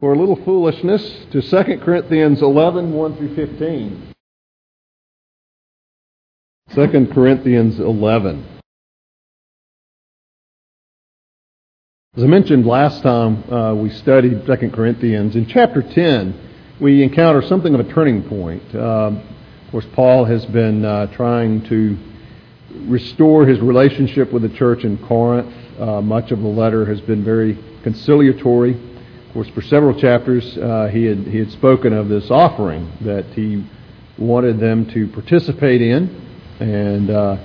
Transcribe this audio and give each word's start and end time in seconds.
for 0.00 0.12
a 0.12 0.18
little 0.18 0.36
foolishness 0.44 1.02
to 1.32 1.42
2 1.42 1.78
Corinthians 1.78 2.40
11 2.40 2.92
1 2.92 3.16
through 3.16 3.34
15. 3.34 4.14
2 6.74 7.06
Corinthians 7.12 7.80
11. 7.80 8.46
As 12.16 12.22
I 12.22 12.26
mentioned 12.26 12.66
last 12.66 13.02
time 13.02 13.50
uh, 13.52 13.74
we 13.74 13.90
studied 13.90 14.46
2 14.46 14.70
Corinthians, 14.70 15.34
in 15.34 15.46
chapter 15.46 15.82
10, 15.82 16.48
we 16.80 17.02
encounter 17.02 17.42
something 17.42 17.74
of 17.74 17.80
a 17.80 17.92
turning 17.92 18.22
point. 18.22 18.62
Uh, 18.74 19.10
of 19.10 19.70
course, 19.72 19.86
Paul 19.94 20.24
has 20.24 20.46
been 20.46 20.84
uh, 20.84 21.08
trying 21.08 21.62
to 21.64 21.98
restore 22.88 23.46
his 23.46 23.60
relationship 23.60 24.32
with 24.32 24.42
the 24.42 24.48
church 24.48 24.84
in 24.84 24.96
Corinth. 24.98 25.52
Uh, 25.78 26.00
much 26.00 26.30
of 26.30 26.40
the 26.40 26.48
letter 26.48 26.84
has 26.84 27.00
been 27.00 27.24
very 27.24 27.58
conciliatory. 27.82 28.80
Of 29.28 29.34
course, 29.34 29.48
for 29.50 29.60
several 29.60 30.00
chapters, 30.00 30.56
uh, 30.56 30.88
he, 30.90 31.04
had, 31.04 31.18
he 31.18 31.36
had 31.36 31.52
spoken 31.52 31.92
of 31.92 32.08
this 32.08 32.30
offering 32.30 32.90
that 33.02 33.26
he 33.34 33.62
wanted 34.16 34.58
them 34.58 34.86
to 34.92 35.06
participate 35.08 35.82
in 35.82 36.08
and 36.60 37.10
uh, 37.10 37.36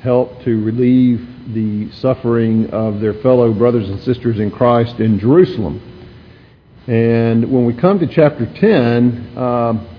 help 0.00 0.40
to 0.44 0.62
relieve 0.62 1.52
the 1.52 1.90
suffering 1.90 2.70
of 2.70 3.00
their 3.00 3.14
fellow 3.14 3.52
brothers 3.52 3.88
and 3.88 4.00
sisters 4.02 4.38
in 4.38 4.52
Christ 4.52 5.00
in 5.00 5.18
Jerusalem. 5.18 5.82
And 6.86 7.50
when 7.50 7.64
we 7.66 7.74
come 7.74 7.98
to 7.98 8.06
chapter 8.06 8.46
10, 8.46 9.36
uh, 9.36 9.94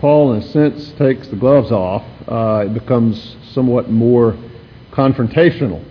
Paul, 0.00 0.32
in 0.32 0.42
a 0.42 0.48
sense, 0.48 0.90
takes 0.98 1.28
the 1.28 1.36
gloves 1.36 1.70
off. 1.70 2.02
Uh, 2.26 2.64
it 2.66 2.74
becomes 2.74 3.36
somewhat 3.52 3.90
more 3.90 4.36
confrontational 4.90 5.84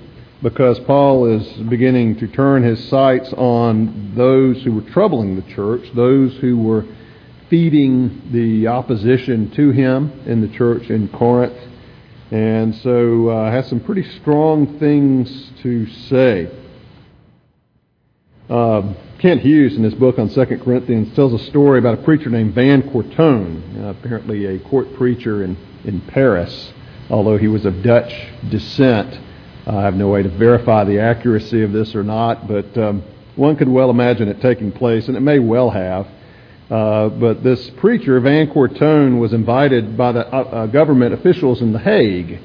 because 0.44 0.77
Paul 0.81 1.25
is 1.25 1.47
beginning 1.69 2.17
to 2.17 2.27
turn 2.27 2.63
his 2.63 2.89
sights 2.89 3.31
on 3.33 4.13
those 4.13 4.61
who 4.63 4.73
were 4.73 4.89
troubling 4.91 5.38
the 5.38 5.53
church, 5.53 5.89
those 5.95 6.36
who 6.36 6.58
were 6.58 6.86
feeding 7.49 8.30
the 8.33 8.67
opposition 8.67 9.49
to 9.52 9.71
him 9.71 10.11
in 10.25 10.41
the 10.41 10.49
church 10.49 10.89
in 10.89 11.08
Corinth. 11.08 11.58
And 12.30 12.75
so 12.75 13.30
uh, 13.30 13.52
has 13.52 13.69
some 13.69 13.80
pretty 13.80 14.03
strong 14.19 14.80
things 14.80 15.52
to 15.61 15.88
say. 16.09 16.52
Uh, 18.49 18.94
Kent 19.19 19.41
Hughes, 19.41 19.77
in 19.77 19.83
his 19.83 19.94
book 19.94 20.19
on 20.19 20.27
2 20.27 20.45
Corinthians, 20.58 21.16
tells 21.16 21.31
a 21.33 21.45
story 21.45 21.80
about 21.80 21.99
a 21.99 22.03
preacher 22.03 22.30
named 22.30 22.53
Van 22.53 22.81
Courtone, 22.81 23.81
uh, 23.81 23.89
apparently 23.91 24.45
a 24.45 24.59
court 24.59 24.94
preacher 24.95 25.41
in, 25.41 25.55
in 25.86 26.02
Paris, 26.02 26.73
although 27.09 27.38
he 27.38 27.47
was 27.47 27.66
of 27.66 27.81
Dutch 27.81 28.14
descent. 28.49 29.17
I 29.66 29.83
have 29.83 29.95
no 29.95 30.09
way 30.09 30.23
to 30.23 30.30
verify 30.30 30.83
the 30.83 31.00
accuracy 31.00 31.64
of 31.64 31.72
this 31.72 31.95
or 31.95 32.03
not, 32.03 32.50
but 32.50 32.78
um, 32.78 33.02
one 33.38 33.56
could 33.56 33.70
well 33.70 33.89
imagine 33.89 34.28
it 34.28 34.42
taking 34.42 34.73
place, 34.73 35.08
and 35.08 35.15
it 35.15 35.21
may 35.21 35.39
well 35.39 35.70
have. 35.70 36.05
Uh, 36.70 37.08
but 37.08 37.43
this 37.43 37.70
preacher, 37.77 38.20
Van 38.20 38.48
Courtone, 38.48 39.20
was 39.20 39.32
invited 39.32 39.95
by 39.95 40.11
the 40.11 40.27
uh, 40.27 40.42
uh, 40.42 40.65
government 40.65 41.14
officials 41.14 41.61
in 41.61 41.71
The 41.71 41.80
Hague, 41.80 42.39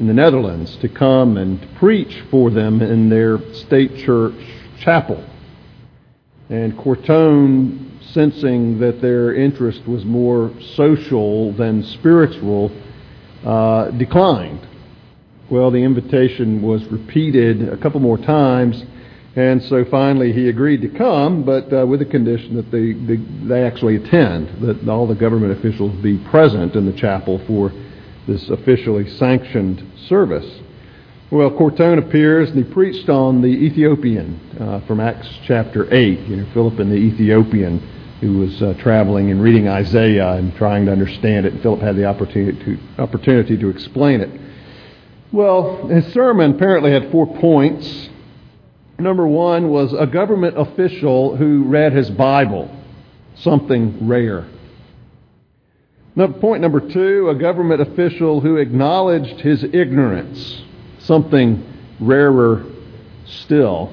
in 0.00 0.08
the 0.08 0.12
Netherlands, 0.12 0.76
to 0.78 0.88
come 0.88 1.36
and 1.36 1.64
preach 1.76 2.20
for 2.28 2.50
them 2.50 2.82
in 2.82 3.08
their 3.08 3.38
state 3.54 3.96
church 3.98 4.34
chapel. 4.80 5.24
And 6.50 6.76
Courtone, 6.76 8.02
sensing 8.12 8.80
that 8.80 9.00
their 9.00 9.32
interest 9.32 9.86
was 9.86 10.04
more 10.04 10.52
social 10.74 11.52
than 11.52 11.84
spiritual, 11.84 12.72
uh, 13.44 13.92
declined 13.92 14.66
well, 15.50 15.70
the 15.70 15.82
invitation 15.82 16.62
was 16.62 16.84
repeated 16.86 17.68
a 17.68 17.76
couple 17.76 18.00
more 18.00 18.18
times, 18.18 18.82
and 19.36 19.62
so 19.64 19.84
finally 19.86 20.32
he 20.32 20.48
agreed 20.48 20.80
to 20.82 20.88
come, 20.88 21.44
but 21.44 21.72
uh, 21.72 21.86
with 21.86 22.00
the 22.00 22.06
condition 22.06 22.56
that 22.56 22.70
they, 22.70 22.92
they, 22.92 23.16
they 23.46 23.62
actually 23.62 23.96
attend, 23.96 24.62
that 24.62 24.88
all 24.88 25.06
the 25.06 25.14
government 25.14 25.52
officials 25.58 25.92
be 26.02 26.18
present 26.30 26.74
in 26.76 26.86
the 26.86 26.92
chapel 26.92 27.40
for 27.46 27.72
this 28.26 28.48
officially 28.48 29.08
sanctioned 29.18 29.84
service. 30.08 30.60
Well, 31.30 31.50
Courtone 31.50 31.98
appears 31.98 32.50
and 32.50 32.64
he 32.64 32.72
preached 32.72 33.08
on 33.08 33.42
the 33.42 33.48
Ethiopian 33.48 34.38
uh, 34.60 34.86
from 34.86 35.00
Acts 35.00 35.28
chapter 35.46 35.92
8. 35.92 36.20
You 36.20 36.36
know, 36.36 36.46
Philip 36.54 36.78
and 36.78 36.90
the 36.90 36.96
Ethiopian 36.96 37.80
who 38.20 38.38
was 38.38 38.62
uh, 38.62 38.74
traveling 38.78 39.30
and 39.30 39.42
reading 39.42 39.68
Isaiah 39.68 40.32
and 40.32 40.54
trying 40.54 40.86
to 40.86 40.92
understand 40.92 41.44
it, 41.44 41.52
and 41.52 41.62
Philip 41.62 41.80
had 41.80 41.96
the 41.96 42.06
opportunity 42.06 42.58
to, 42.64 43.02
opportunity 43.02 43.58
to 43.58 43.68
explain 43.68 44.20
it. 44.20 44.30
Well, 45.34 45.88
his 45.88 46.12
sermon 46.12 46.52
apparently 46.52 46.92
had 46.92 47.10
four 47.10 47.26
points. 47.26 48.08
Number 49.00 49.26
one 49.26 49.68
was 49.68 49.92
a 49.92 50.06
government 50.06 50.56
official 50.56 51.36
who 51.36 51.64
read 51.64 51.92
his 51.92 52.08
Bible, 52.08 52.70
something 53.38 54.06
rare. 54.06 54.46
Point 56.14 56.62
number 56.62 56.78
two, 56.78 57.30
a 57.30 57.34
government 57.34 57.80
official 57.80 58.40
who 58.42 58.58
acknowledged 58.58 59.40
his 59.40 59.64
ignorance, 59.64 60.62
something 61.00 61.66
rarer 61.98 62.64
still. 63.26 63.92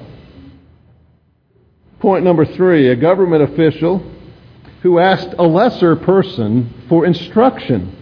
Point 1.98 2.22
number 2.22 2.44
three, 2.44 2.86
a 2.86 2.94
government 2.94 3.42
official 3.42 4.00
who 4.82 5.00
asked 5.00 5.34
a 5.40 5.42
lesser 5.42 5.96
person 5.96 6.72
for 6.88 7.04
instruction, 7.04 7.96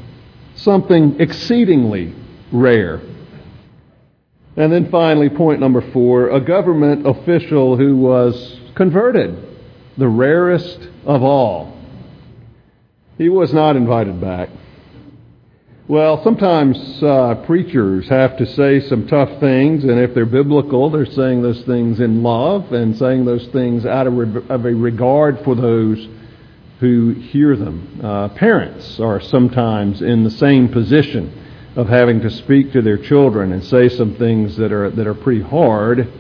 something 0.57 1.19
exceedingly 1.19 2.15
rare. 2.53 3.01
And 4.61 4.71
then 4.71 4.91
finally, 4.91 5.31
point 5.31 5.59
number 5.59 5.81
four 5.91 6.29
a 6.29 6.39
government 6.39 7.07
official 7.07 7.79
who 7.79 7.97
was 7.97 8.61
converted, 8.75 9.43
the 9.97 10.07
rarest 10.07 10.87
of 11.07 11.23
all. 11.23 11.75
He 13.17 13.31
was 13.31 13.55
not 13.55 13.77
invited 13.77 14.21
back. 14.21 14.51
Well, 15.89 16.23
sometimes 16.23 17.03
uh, 17.03 17.37
preachers 17.47 18.07
have 18.11 18.37
to 18.37 18.45
say 18.45 18.81
some 18.81 19.07
tough 19.07 19.41
things, 19.41 19.85
and 19.85 19.99
if 19.99 20.13
they're 20.13 20.27
biblical, 20.27 20.91
they're 20.91 21.07
saying 21.07 21.41
those 21.41 21.63
things 21.63 21.99
in 21.99 22.23
love 22.23 22.71
and 22.75 22.95
saying 22.99 23.25
those 23.25 23.47
things 23.47 23.87
out 23.87 24.07
of, 24.07 24.13
re- 24.13 24.45
of 24.51 24.67
a 24.67 24.75
regard 24.75 25.43
for 25.43 25.55
those 25.55 26.07
who 26.81 27.13
hear 27.13 27.57
them. 27.57 28.03
Uh, 28.05 28.29
parents 28.29 29.01
are 29.01 29.21
sometimes 29.21 30.03
in 30.03 30.23
the 30.23 30.31
same 30.31 30.69
position 30.69 31.40
of 31.81 31.89
having 31.89 32.21
to 32.21 32.29
speak 32.29 32.73
to 32.73 32.83
their 32.83 32.99
children 32.99 33.53
and 33.53 33.65
say 33.65 33.89
some 33.89 34.15
things 34.17 34.55
that 34.59 34.71
are 34.71 34.91
that 34.91 35.07
are 35.07 35.15
pretty 35.15 35.41
hard. 35.41 36.13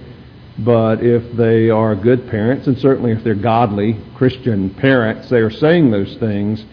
But 0.59 1.03
if 1.03 1.37
they 1.37 1.69
are 1.69 1.94
good 1.94 2.31
parents, 2.31 2.66
and 2.66 2.78
certainly 2.78 3.12
if 3.12 3.22
they're 3.22 3.34
godly 3.34 4.00
Christian 4.16 4.71
parents, 4.71 5.28
they 5.28 5.37
are 5.38 5.50
saying 5.50 5.91
those 5.91 6.16
things 6.16 6.65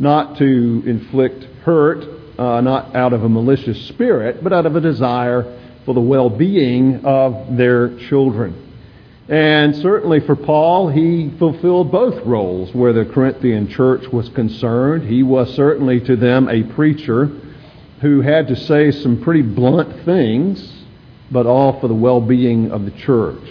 not 0.00 0.38
to 0.38 0.82
inflict 0.84 1.44
hurt, 1.64 2.04
uh, 2.36 2.60
not 2.60 2.96
out 2.96 3.12
of 3.12 3.22
a 3.22 3.28
malicious 3.28 3.86
spirit, 3.86 4.42
but 4.42 4.52
out 4.52 4.66
of 4.66 4.74
a 4.74 4.80
desire 4.80 5.60
for 5.84 5.94
the 5.94 6.00
well-being 6.00 7.04
of 7.04 7.56
their 7.56 7.96
children. 8.08 8.58
And 9.28 9.76
certainly 9.76 10.18
for 10.18 10.34
Paul, 10.34 10.88
he 10.88 11.32
fulfilled 11.38 11.92
both 11.92 12.26
roles 12.26 12.74
where 12.74 12.92
the 12.92 13.04
Corinthian 13.04 13.68
church 13.68 14.04
was 14.12 14.28
concerned. 14.30 15.08
He 15.08 15.22
was 15.22 15.54
certainly 15.54 16.00
to 16.00 16.16
them 16.16 16.48
a 16.48 16.64
preacher 16.74 17.30
who 18.02 18.20
had 18.20 18.48
to 18.48 18.56
say 18.56 18.90
some 18.90 19.22
pretty 19.22 19.42
blunt 19.42 20.04
things, 20.04 20.84
but 21.30 21.46
all 21.46 21.80
for 21.80 21.86
the 21.86 21.94
well 21.94 22.20
being 22.20 22.70
of 22.72 22.84
the 22.84 22.90
church. 22.90 23.42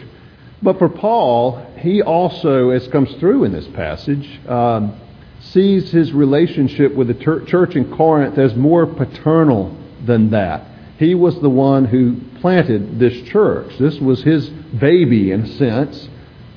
But 0.61 0.77
for 0.77 0.89
Paul, 0.89 1.65
he 1.77 2.01
also, 2.01 2.69
as 2.69 2.87
comes 2.89 3.11
through 3.15 3.45
in 3.45 3.53
this 3.53 3.67
passage, 3.69 4.29
um, 4.47 4.99
sees 5.39 5.89
his 5.89 6.11
relationship 6.11 6.93
with 6.93 7.07
the 7.07 7.13
ter- 7.13 7.45
church 7.45 7.75
in 7.75 7.95
Corinth 7.95 8.37
as 8.37 8.53
more 8.55 8.85
paternal 8.85 9.75
than 10.05 10.29
that. 10.31 10.67
He 10.99 11.15
was 11.15 11.39
the 11.39 11.49
one 11.49 11.85
who 11.85 12.17
planted 12.41 12.99
this 12.99 13.19
church. 13.29 13.75
This 13.79 13.99
was 13.99 14.21
his 14.21 14.49
baby, 14.49 15.31
in 15.31 15.43
a 15.43 15.47
sense. 15.47 16.09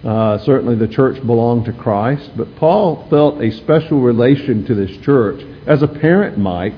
Uh, 0.03 0.37
certainly 0.39 0.75
the 0.75 0.89
church 0.89 1.25
belonged 1.25 1.65
to 1.67 1.73
Christ, 1.73 2.31
but 2.37 2.57
Paul 2.57 3.07
felt 3.09 3.41
a 3.41 3.53
special 3.53 4.01
relation 4.01 4.67
to 4.67 4.75
this 4.75 4.95
church, 4.99 5.43
as 5.67 5.81
a 5.81 5.89
parent 5.89 6.37
might 6.37 6.75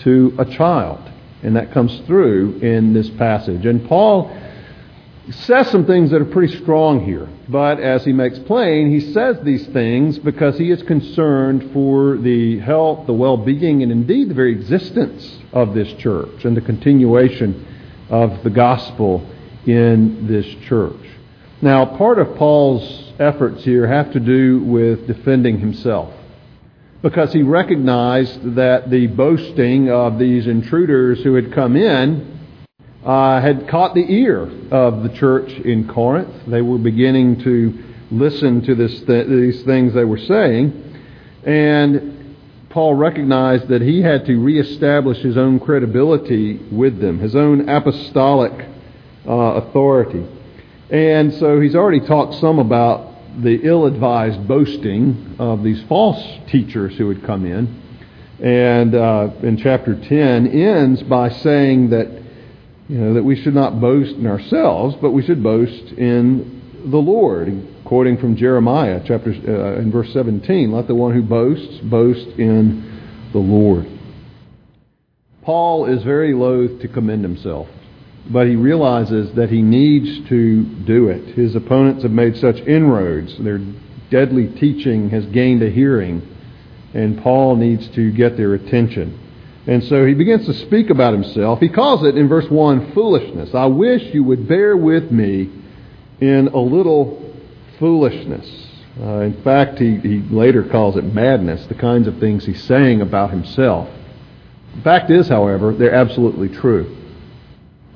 to 0.00 0.34
a 0.38 0.44
child. 0.44 1.00
And 1.42 1.56
that 1.56 1.72
comes 1.72 2.00
through 2.06 2.58
in 2.58 2.92
this 2.92 3.08
passage. 3.10 3.64
And 3.64 3.88
Paul 3.88 4.30
says 5.30 5.70
some 5.70 5.86
things 5.86 6.10
that 6.10 6.20
are 6.20 6.26
pretty 6.26 6.56
strong 6.58 7.04
here. 7.04 7.28
But 7.48 7.80
as 7.80 8.04
he 8.04 8.12
makes 8.12 8.38
plain, 8.40 8.90
he 8.90 9.12
says 9.12 9.38
these 9.42 9.66
things 9.68 10.18
because 10.18 10.58
he 10.58 10.70
is 10.70 10.82
concerned 10.82 11.72
for 11.72 12.16
the 12.16 12.58
health, 12.60 13.06
the 13.06 13.12
well 13.12 13.36
being, 13.36 13.82
and 13.82 13.92
indeed 13.92 14.28
the 14.28 14.34
very 14.34 14.52
existence 14.52 15.38
of 15.52 15.74
this 15.74 15.92
church 15.94 16.44
and 16.44 16.56
the 16.56 16.60
continuation 16.60 17.66
of 18.08 18.42
the 18.42 18.50
gospel 18.50 19.26
in 19.66 20.26
this 20.26 20.46
church. 20.66 21.00
Now, 21.62 21.84
part 21.96 22.18
of 22.18 22.36
Paul's 22.36 23.12
efforts 23.18 23.64
here 23.64 23.86
have 23.86 24.12
to 24.12 24.20
do 24.20 24.60
with 24.60 25.06
defending 25.06 25.60
himself 25.60 26.12
because 27.02 27.32
he 27.32 27.42
recognized 27.42 28.56
that 28.56 28.90
the 28.90 29.06
boasting 29.06 29.90
of 29.90 30.18
these 30.18 30.46
intruders 30.46 31.22
who 31.22 31.34
had 31.34 31.52
come 31.52 31.76
in 31.76 32.38
uh, 33.04 33.40
had 33.40 33.66
caught 33.68 33.94
the 33.94 34.04
ear 34.12 34.42
of 34.70 35.02
the 35.02 35.08
church 35.10 35.50
in 35.50 35.88
Corinth. 35.88 36.34
They 36.46 36.60
were 36.60 36.78
beginning 36.78 37.40
to 37.42 37.84
listen 38.10 38.62
to 38.62 38.74
this 38.74 39.02
th- 39.04 39.26
these 39.28 39.62
things 39.62 39.94
they 39.94 40.04
were 40.04 40.18
saying, 40.18 40.98
and 41.44 42.36
Paul 42.68 42.94
recognized 42.94 43.68
that 43.68 43.80
he 43.80 44.02
had 44.02 44.26
to 44.26 44.36
reestablish 44.36 45.18
his 45.18 45.36
own 45.36 45.58
credibility 45.58 46.56
with 46.70 47.00
them, 47.00 47.18
his 47.18 47.34
own 47.34 47.68
apostolic 47.68 48.68
uh, 49.26 49.32
authority. 49.32 50.26
And 50.90 51.32
so 51.34 51.60
he's 51.60 51.74
already 51.74 52.00
talked 52.00 52.34
some 52.34 52.58
about 52.58 53.09
the 53.38 53.60
ill 53.62 53.86
advised 53.86 54.46
boasting 54.46 55.36
of 55.38 55.62
these 55.62 55.82
false 55.84 56.22
teachers 56.50 56.96
who 56.96 57.08
had 57.08 57.24
come 57.24 57.46
in. 57.46 57.82
And 58.40 58.94
uh, 58.94 59.30
in 59.42 59.58
chapter 59.58 59.94
10 59.94 60.46
ends 60.46 61.02
by 61.04 61.28
saying 61.28 61.90
that 61.90 62.08
you 62.88 62.98
know, 62.98 63.14
that 63.14 63.22
we 63.22 63.40
should 63.40 63.54
not 63.54 63.80
boast 63.80 64.12
in 64.12 64.26
ourselves, 64.26 64.96
but 65.00 65.12
we 65.12 65.22
should 65.22 65.42
boast 65.42 65.92
in 65.92 66.60
the 66.86 66.98
Lord. 66.98 67.68
Quoting 67.84 68.18
from 68.18 68.36
Jeremiah, 68.36 69.00
chapter 69.04 69.30
uh, 69.30 69.80
in 69.80 69.92
verse 69.92 70.12
17, 70.12 70.72
let 70.72 70.86
the 70.86 70.94
one 70.94 71.14
who 71.14 71.22
boasts 71.22 71.78
boast 71.82 72.26
in 72.38 73.28
the 73.32 73.38
Lord. 73.38 73.86
Paul 75.42 75.86
is 75.86 76.02
very 76.02 76.34
loath 76.34 76.80
to 76.80 76.88
commend 76.88 77.22
himself, 77.22 77.68
but 78.28 78.46
he 78.46 78.56
realizes 78.56 79.32
that 79.34 79.50
he 79.50 79.62
needs 79.62 80.28
to 80.28 80.62
do 80.62 81.08
it. 81.08 81.34
His 81.34 81.54
opponents 81.54 82.02
have 82.02 82.12
made 82.12 82.36
such 82.36 82.56
inroads; 82.60 83.36
their 83.38 83.60
deadly 84.10 84.48
teaching 84.58 85.10
has 85.10 85.24
gained 85.26 85.62
a 85.62 85.70
hearing, 85.70 86.26
and 86.94 87.22
Paul 87.22 87.56
needs 87.56 87.88
to 87.88 88.10
get 88.12 88.36
their 88.36 88.54
attention. 88.54 89.18
And 89.66 89.84
so 89.84 90.06
he 90.06 90.14
begins 90.14 90.46
to 90.46 90.54
speak 90.54 90.90
about 90.90 91.12
himself. 91.12 91.60
He 91.60 91.68
calls 91.68 92.02
it 92.04 92.16
in 92.16 92.28
verse 92.28 92.48
1 92.50 92.92
foolishness. 92.92 93.54
I 93.54 93.66
wish 93.66 94.02
you 94.14 94.24
would 94.24 94.48
bear 94.48 94.76
with 94.76 95.10
me 95.10 95.50
in 96.20 96.48
a 96.48 96.58
little 96.58 97.34
foolishness. 97.78 98.68
Uh, 99.00 99.20
in 99.20 99.42
fact, 99.42 99.78
he, 99.78 99.96
he 99.98 100.20
later 100.30 100.62
calls 100.64 100.96
it 100.96 101.04
madness, 101.04 101.66
the 101.66 101.74
kinds 101.74 102.08
of 102.08 102.18
things 102.18 102.44
he's 102.44 102.62
saying 102.64 103.00
about 103.00 103.30
himself. 103.30 103.88
The 104.76 104.82
fact 104.82 105.10
is, 105.10 105.28
however, 105.28 105.72
they're 105.72 105.94
absolutely 105.94 106.48
true. 106.48 106.96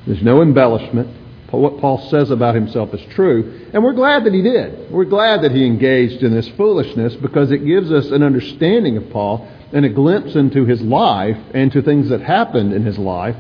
There's 0.07 0.23
no 0.23 0.43
embellishment. 0.43 1.23
What 1.51 1.79
Paul 1.79 1.99
says 2.11 2.33
about 2.33 2.57
himself 2.57 2.93
is 2.95 3.15
true, 3.15 3.69
and 3.73 3.85
we're 3.85 3.93
glad 3.93 4.25
that 4.25 4.35
he 4.35 4.43
did. 4.43 4.91
We're 4.91 5.05
glad 5.05 5.43
that 5.43 5.53
he 5.53 5.65
engaged 5.65 6.23
in 6.25 6.35
this 6.35 6.49
foolishness 6.57 7.15
because 7.15 7.53
it 7.53 7.65
gives 7.65 7.93
us 7.93 8.11
an 8.11 8.25
understanding 8.25 8.97
of 8.97 9.09
Paul 9.11 9.49
and 9.73 9.85
a 9.85 9.89
glimpse 9.89 10.35
into 10.35 10.65
his 10.65 10.83
life 10.83 11.39
and 11.53 11.71
to 11.73 11.83
things 11.83 12.09
that 12.09 12.23
happened 12.23 12.73
in 12.73 12.85
his 12.85 12.99
life 12.99 13.37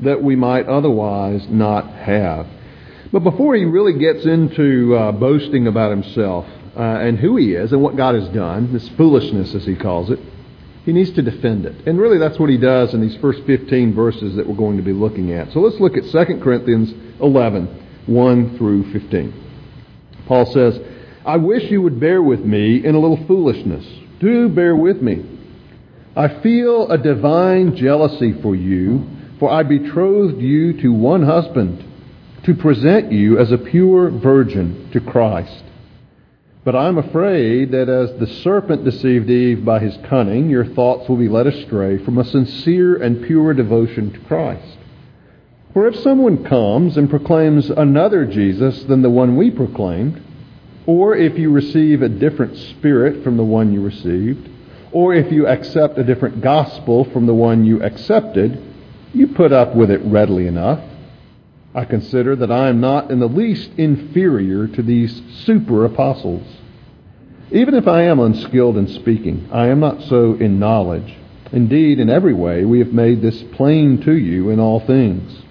that 0.00 0.22
we 0.22 0.36
might 0.36 0.66
otherwise 0.68 1.46
not 1.48 1.86
have. 1.92 2.46
But 3.12 3.24
before 3.24 3.54
he 3.54 3.64
really 3.64 3.98
gets 3.98 4.24
into 4.24 4.96
uh, 4.96 5.12
boasting 5.12 5.66
about 5.66 5.90
himself 5.90 6.46
uh, 6.76 6.80
and 6.80 7.18
who 7.18 7.36
he 7.36 7.52
is 7.52 7.72
and 7.72 7.82
what 7.82 7.96
God 7.96 8.14
has 8.14 8.28
done, 8.28 8.72
this 8.72 8.88
foolishness 8.90 9.54
as 9.54 9.66
he 9.66 9.74
calls 9.74 10.10
it, 10.10 10.18
he 10.84 10.92
needs 10.92 11.10
to 11.12 11.22
defend 11.22 11.66
it. 11.66 11.86
And 11.86 11.98
really 11.98 12.18
that's 12.18 12.38
what 12.38 12.48
he 12.48 12.56
does 12.56 12.94
in 12.94 13.00
these 13.00 13.16
first 13.20 13.42
15 13.46 13.94
verses 13.94 14.36
that 14.36 14.46
we're 14.46 14.56
going 14.56 14.76
to 14.76 14.82
be 14.82 14.92
looking 14.92 15.32
at. 15.32 15.52
So 15.52 15.60
let's 15.60 15.80
look 15.80 15.96
at 15.96 16.04
2 16.04 16.40
Corinthians 16.42 16.92
11, 17.20 17.66
1 18.06 18.58
through 18.58 18.92
15. 18.92 19.34
Paul 20.26 20.46
says, 20.46 20.78
I 21.24 21.36
wish 21.36 21.70
you 21.70 21.82
would 21.82 22.00
bear 22.00 22.22
with 22.22 22.40
me 22.40 22.84
in 22.84 22.94
a 22.94 22.98
little 22.98 23.26
foolishness. 23.26 23.86
Do 24.20 24.48
bear 24.48 24.74
with 24.74 25.02
me. 25.02 25.24
I 26.16 26.40
feel 26.42 26.90
a 26.90 26.98
divine 26.98 27.76
jealousy 27.76 28.40
for 28.42 28.56
you, 28.56 29.06
for 29.38 29.50
I 29.50 29.62
betrothed 29.62 30.40
you 30.40 30.80
to 30.82 30.92
one 30.92 31.22
husband, 31.22 31.84
to 32.44 32.54
present 32.54 33.12
you 33.12 33.38
as 33.38 33.52
a 33.52 33.58
pure 33.58 34.10
virgin 34.10 34.90
to 34.92 35.00
Christ. 35.00 35.62
But 36.62 36.76
I 36.76 36.88
am 36.88 36.98
afraid 36.98 37.70
that 37.72 37.88
as 37.88 38.12
the 38.18 38.26
serpent 38.26 38.84
deceived 38.84 39.30
Eve 39.30 39.64
by 39.64 39.78
his 39.78 39.96
cunning, 40.08 40.50
your 40.50 40.66
thoughts 40.66 41.08
will 41.08 41.16
be 41.16 41.28
led 41.28 41.46
astray 41.46 41.96
from 42.04 42.18
a 42.18 42.24
sincere 42.24 42.96
and 43.02 43.24
pure 43.26 43.54
devotion 43.54 44.12
to 44.12 44.20
Christ. 44.20 44.76
For 45.72 45.86
if 45.86 45.96
someone 46.00 46.44
comes 46.44 46.98
and 46.98 47.08
proclaims 47.08 47.70
another 47.70 48.26
Jesus 48.26 48.82
than 48.84 49.00
the 49.00 49.08
one 49.08 49.36
we 49.36 49.50
proclaimed, 49.50 50.20
or 50.84 51.16
if 51.16 51.38
you 51.38 51.50
receive 51.50 52.02
a 52.02 52.08
different 52.08 52.56
spirit 52.56 53.24
from 53.24 53.36
the 53.38 53.44
one 53.44 53.72
you 53.72 53.80
received, 53.80 54.50
or 54.92 55.14
if 55.14 55.32
you 55.32 55.46
accept 55.46 55.96
a 55.96 56.04
different 56.04 56.42
gospel 56.42 57.04
from 57.04 57.26
the 57.26 57.34
one 57.34 57.64
you 57.64 57.82
accepted, 57.82 58.60
you 59.14 59.28
put 59.28 59.52
up 59.52 59.74
with 59.74 59.90
it 59.90 60.00
readily 60.04 60.46
enough. 60.46 60.84
I 61.74 61.84
consider 61.84 62.34
that 62.36 62.50
I 62.50 62.68
am 62.68 62.80
not 62.80 63.10
in 63.10 63.20
the 63.20 63.28
least 63.28 63.70
inferior 63.76 64.66
to 64.66 64.82
these 64.82 65.22
super 65.44 65.84
apostles. 65.84 66.46
Even 67.52 67.74
if 67.74 67.86
I 67.86 68.02
am 68.02 68.18
unskilled 68.18 68.76
in 68.76 68.88
speaking, 68.88 69.48
I 69.52 69.68
am 69.68 69.80
not 69.80 70.02
so 70.02 70.34
in 70.34 70.58
knowledge. 70.58 71.16
Indeed, 71.52 71.98
in 71.98 72.10
every 72.10 72.34
way, 72.34 72.64
we 72.64 72.78
have 72.80 72.92
made 72.92 73.22
this 73.22 73.42
plain 73.54 74.02
to 74.02 74.16
you 74.16 74.50
in 74.50 74.60
all 74.60 74.80
things. 74.80 75.42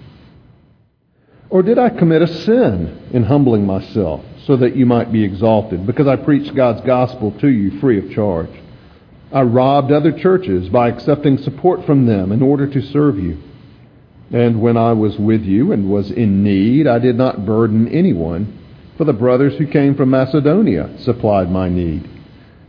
Or 1.50 1.62
did 1.62 1.78
I 1.78 1.90
commit 1.90 2.22
a 2.22 2.28
sin 2.28 3.10
in 3.12 3.24
humbling 3.24 3.66
myself 3.66 4.24
so 4.46 4.56
that 4.56 4.76
you 4.76 4.86
might 4.86 5.12
be 5.12 5.24
exalted, 5.24 5.86
because 5.86 6.06
I 6.06 6.16
preached 6.16 6.54
God's 6.54 6.80
gospel 6.82 7.32
to 7.40 7.48
you 7.48 7.80
free 7.80 7.98
of 7.98 8.12
charge? 8.12 8.50
I 9.32 9.42
robbed 9.42 9.92
other 9.92 10.12
churches 10.12 10.68
by 10.68 10.88
accepting 10.88 11.38
support 11.38 11.84
from 11.86 12.06
them 12.06 12.32
in 12.32 12.42
order 12.42 12.66
to 12.66 12.82
serve 12.82 13.18
you. 13.18 13.38
And 14.32 14.62
when 14.62 14.76
I 14.76 14.92
was 14.92 15.18
with 15.18 15.42
you 15.42 15.72
and 15.72 15.90
was 15.90 16.10
in 16.10 16.44
need, 16.44 16.86
I 16.86 16.98
did 16.98 17.16
not 17.16 17.44
burden 17.44 17.88
anyone, 17.88 18.58
for 18.96 19.04
the 19.04 19.12
brothers 19.12 19.58
who 19.58 19.66
came 19.66 19.96
from 19.96 20.10
Macedonia 20.10 20.96
supplied 21.00 21.50
my 21.50 21.68
need. 21.68 22.08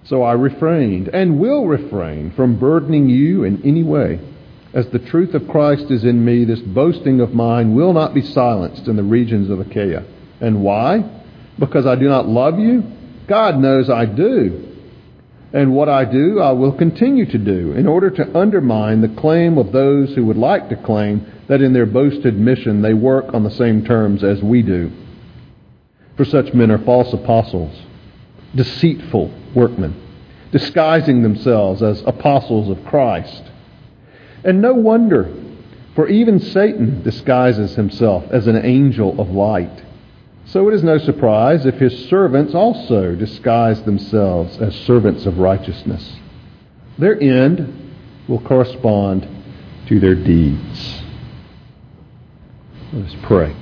So 0.05 0.23
I 0.23 0.33
refrained 0.33 1.09
and 1.09 1.39
will 1.39 1.67
refrain 1.67 2.31
from 2.35 2.59
burdening 2.59 3.09
you 3.09 3.43
in 3.43 3.61
any 3.63 3.83
way. 3.83 4.19
As 4.73 4.87
the 4.87 4.99
truth 4.99 5.33
of 5.35 5.47
Christ 5.49 5.91
is 5.91 6.03
in 6.03 6.23
me, 6.23 6.45
this 6.45 6.61
boasting 6.61 7.19
of 7.19 7.33
mine 7.33 7.75
will 7.75 7.93
not 7.93 8.13
be 8.13 8.21
silenced 8.21 8.87
in 8.87 8.95
the 8.95 9.03
regions 9.03 9.49
of 9.49 9.59
Achaia. 9.59 10.03
And 10.39 10.63
why? 10.63 11.03
Because 11.59 11.85
I 11.85 11.95
do 11.95 12.07
not 12.07 12.27
love 12.27 12.57
you? 12.57 12.83
God 13.27 13.57
knows 13.57 13.89
I 13.89 14.05
do. 14.05 14.69
And 15.53 15.75
what 15.75 15.89
I 15.89 16.05
do, 16.05 16.39
I 16.39 16.53
will 16.53 16.71
continue 16.71 17.25
to 17.29 17.37
do 17.37 17.73
in 17.73 17.85
order 17.85 18.09
to 18.09 18.37
undermine 18.37 19.01
the 19.01 19.21
claim 19.21 19.57
of 19.57 19.73
those 19.73 20.15
who 20.15 20.25
would 20.25 20.37
like 20.37 20.69
to 20.69 20.77
claim 20.77 21.25
that 21.51 21.61
in 21.61 21.73
their 21.73 21.85
boasted 21.85 22.39
mission 22.39 22.81
they 22.81 22.93
work 22.93 23.33
on 23.33 23.43
the 23.43 23.51
same 23.51 23.83
terms 23.83 24.23
as 24.23 24.41
we 24.41 24.61
do. 24.61 24.89
For 26.15 26.23
such 26.23 26.53
men 26.53 26.71
are 26.71 26.77
false 26.77 27.11
apostles, 27.11 27.77
deceitful 28.55 29.29
workmen, 29.53 29.93
disguising 30.53 31.23
themselves 31.23 31.83
as 31.83 32.03
apostles 32.03 32.69
of 32.69 32.85
Christ. 32.85 33.43
And 34.45 34.61
no 34.61 34.73
wonder, 34.73 35.29
for 35.93 36.07
even 36.07 36.39
Satan 36.39 37.03
disguises 37.03 37.75
himself 37.75 38.23
as 38.31 38.47
an 38.47 38.65
angel 38.65 39.19
of 39.19 39.29
light. 39.31 39.83
So 40.45 40.69
it 40.69 40.73
is 40.73 40.83
no 40.83 40.99
surprise 40.99 41.65
if 41.65 41.75
his 41.75 42.07
servants 42.07 42.55
also 42.55 43.13
disguise 43.13 43.81
themselves 43.81 44.57
as 44.59 44.73
servants 44.73 45.25
of 45.25 45.37
righteousness. 45.37 46.15
Their 46.97 47.21
end 47.21 47.91
will 48.29 48.39
correspond 48.39 49.27
to 49.87 49.99
their 49.99 50.15
deeds. 50.15 51.01
Let 52.93 53.05
us 53.05 53.15
pray. 53.23 53.55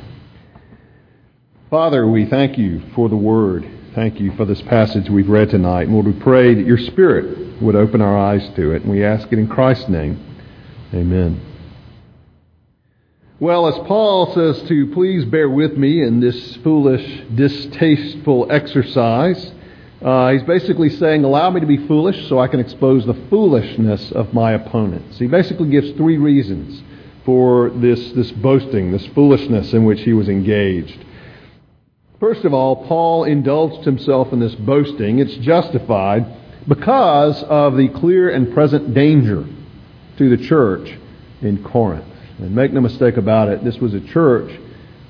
Father, 1.69 2.07
we 2.07 2.25
thank 2.25 2.57
you 2.57 2.81
for 2.95 3.09
the 3.09 3.15
word. 3.15 3.63
Thank 3.93 4.19
you 4.19 4.35
for 4.35 4.43
this 4.43 4.59
passage 4.63 5.07
we've 5.07 5.29
read 5.29 5.51
tonight. 5.51 5.83
And 5.83 5.93
Lord, 5.93 6.07
we 6.07 6.13
pray 6.13 6.55
that 6.55 6.65
your 6.65 6.79
Spirit 6.79 7.61
would 7.61 7.75
open 7.75 8.01
our 8.01 8.17
eyes 8.17 8.49
to 8.55 8.71
it. 8.71 8.81
And 8.81 8.89
we 8.89 9.03
ask 9.03 9.31
it 9.31 9.37
in 9.37 9.47
Christ's 9.47 9.87
name. 9.87 10.19
Amen. 10.95 11.39
Well, 13.39 13.67
as 13.67 13.75
Paul 13.87 14.33
says 14.33 14.67
to 14.67 14.87
please 14.93 15.25
bear 15.25 15.47
with 15.47 15.77
me 15.77 16.01
in 16.01 16.19
this 16.19 16.55
foolish, 16.63 17.21
distasteful 17.35 18.51
exercise, 18.51 19.51
uh, 20.01 20.31
he's 20.31 20.43
basically 20.43 20.89
saying, 20.89 21.23
allow 21.23 21.51
me 21.51 21.59
to 21.59 21.67
be 21.67 21.85
foolish 21.85 22.27
so 22.29 22.39
I 22.39 22.47
can 22.47 22.59
expose 22.59 23.05
the 23.05 23.13
foolishness 23.29 24.11
of 24.11 24.33
my 24.33 24.53
opponents. 24.53 25.19
He 25.19 25.27
basically 25.27 25.69
gives 25.69 25.91
three 25.91 26.17
reasons 26.17 26.81
for 27.29 27.69
this, 27.69 28.11
this 28.13 28.31
boasting, 28.31 28.91
this 28.91 29.05
foolishness 29.13 29.71
in 29.71 29.85
which 29.85 30.01
he 30.01 30.13
was 30.13 30.27
engaged. 30.27 30.97
First 32.19 32.43
of 32.43 32.55
all, 32.55 32.87
Paul 32.87 33.25
indulged 33.25 33.85
himself 33.85 34.33
in 34.33 34.39
this 34.39 34.55
boasting. 34.55 35.19
It's 35.19 35.35
justified 35.35 36.25
because 36.67 37.43
of 37.43 37.77
the 37.77 37.87
clear 37.89 38.31
and 38.31 38.51
present 38.51 38.95
danger 38.95 39.45
to 40.17 40.35
the 40.35 40.43
church 40.43 40.97
in 41.43 41.63
Corinth. 41.63 42.11
And 42.39 42.55
make 42.55 42.73
no 42.73 42.81
mistake 42.81 43.17
about 43.17 43.47
it, 43.47 43.63
this 43.63 43.77
was 43.77 43.93
a 43.93 44.01
church 44.01 44.59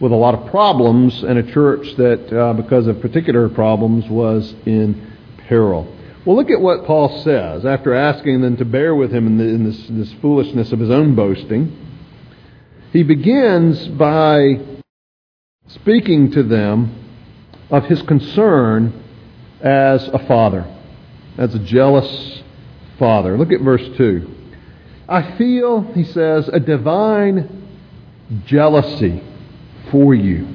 with 0.01 0.11
a 0.11 0.15
lot 0.15 0.35
of 0.35 0.51
problems 0.51 1.23
and 1.23 1.39
a 1.39 1.53
church 1.53 1.95
that, 1.95 2.37
uh, 2.37 2.51
because 2.51 2.87
of 2.87 2.99
particular 2.99 3.47
problems, 3.47 4.09
was 4.09 4.53
in 4.65 5.15
peril. 5.47 5.87
Well, 6.25 6.35
look 6.35 6.49
at 6.49 6.59
what 6.59 6.85
Paul 6.85 7.23
says 7.23 7.65
after 7.65 7.93
asking 7.93 8.41
them 8.41 8.57
to 8.57 8.65
bear 8.65 8.93
with 8.93 9.13
him 9.13 9.25
in, 9.25 9.37
the, 9.37 9.45
in 9.45 9.63
this, 9.63 9.87
this 9.87 10.13
foolishness 10.21 10.73
of 10.73 10.81
his 10.81 10.89
own 10.89 11.15
boasting. 11.15 11.85
He 12.91 13.03
begins 13.03 13.87
by 13.89 14.59
speaking 15.67 16.31
to 16.31 16.41
them 16.41 16.95
of 17.69 17.85
his 17.85 18.01
concern 18.01 19.03
as 19.61 20.07
a 20.07 20.19
father, 20.25 20.65
as 21.37 21.53
a 21.53 21.59
jealous 21.59 22.41
father. 22.97 23.37
Look 23.37 23.51
at 23.51 23.61
verse 23.61 23.87
2. 23.97 24.35
I 25.07 25.37
feel, 25.37 25.81
he 25.93 26.03
says, 26.03 26.47
a 26.47 26.59
divine 26.59 27.67
jealousy 28.45 29.23
for 29.91 30.15
you. 30.15 30.47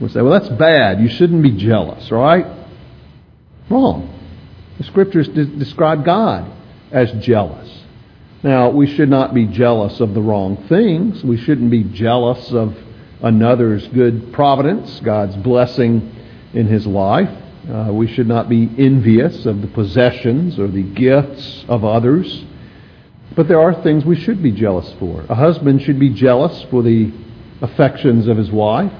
We'll 0.00 0.10
say, 0.10 0.20
well, 0.20 0.38
that's 0.38 0.48
bad. 0.50 1.00
You 1.00 1.08
shouldn't 1.08 1.42
be 1.42 1.52
jealous, 1.52 2.10
right? 2.10 2.46
Wrong. 3.70 4.10
The 4.78 4.84
scriptures 4.84 5.28
describe 5.28 6.04
God 6.04 6.50
as 6.90 7.12
jealous. 7.24 7.83
Now, 8.44 8.68
we 8.68 8.86
should 8.94 9.08
not 9.08 9.32
be 9.32 9.46
jealous 9.46 10.00
of 10.00 10.12
the 10.12 10.20
wrong 10.20 10.66
things. 10.68 11.24
We 11.24 11.38
shouldn't 11.38 11.70
be 11.70 11.82
jealous 11.82 12.52
of 12.52 12.76
another's 13.22 13.88
good 13.88 14.34
providence, 14.34 15.00
God's 15.00 15.34
blessing 15.36 16.14
in 16.52 16.66
his 16.66 16.86
life. 16.86 17.30
Uh, 17.66 17.88
we 17.90 18.06
should 18.06 18.28
not 18.28 18.50
be 18.50 18.68
envious 18.76 19.46
of 19.46 19.62
the 19.62 19.68
possessions 19.68 20.58
or 20.58 20.68
the 20.68 20.82
gifts 20.82 21.64
of 21.68 21.86
others. 21.86 22.44
But 23.34 23.48
there 23.48 23.62
are 23.62 23.82
things 23.82 24.04
we 24.04 24.20
should 24.20 24.42
be 24.42 24.52
jealous 24.52 24.92
for. 24.98 25.24
A 25.30 25.34
husband 25.34 25.80
should 25.80 25.98
be 25.98 26.10
jealous 26.10 26.66
for 26.70 26.82
the 26.82 27.10
affections 27.62 28.28
of 28.28 28.36
his 28.36 28.50
wife. 28.50 28.92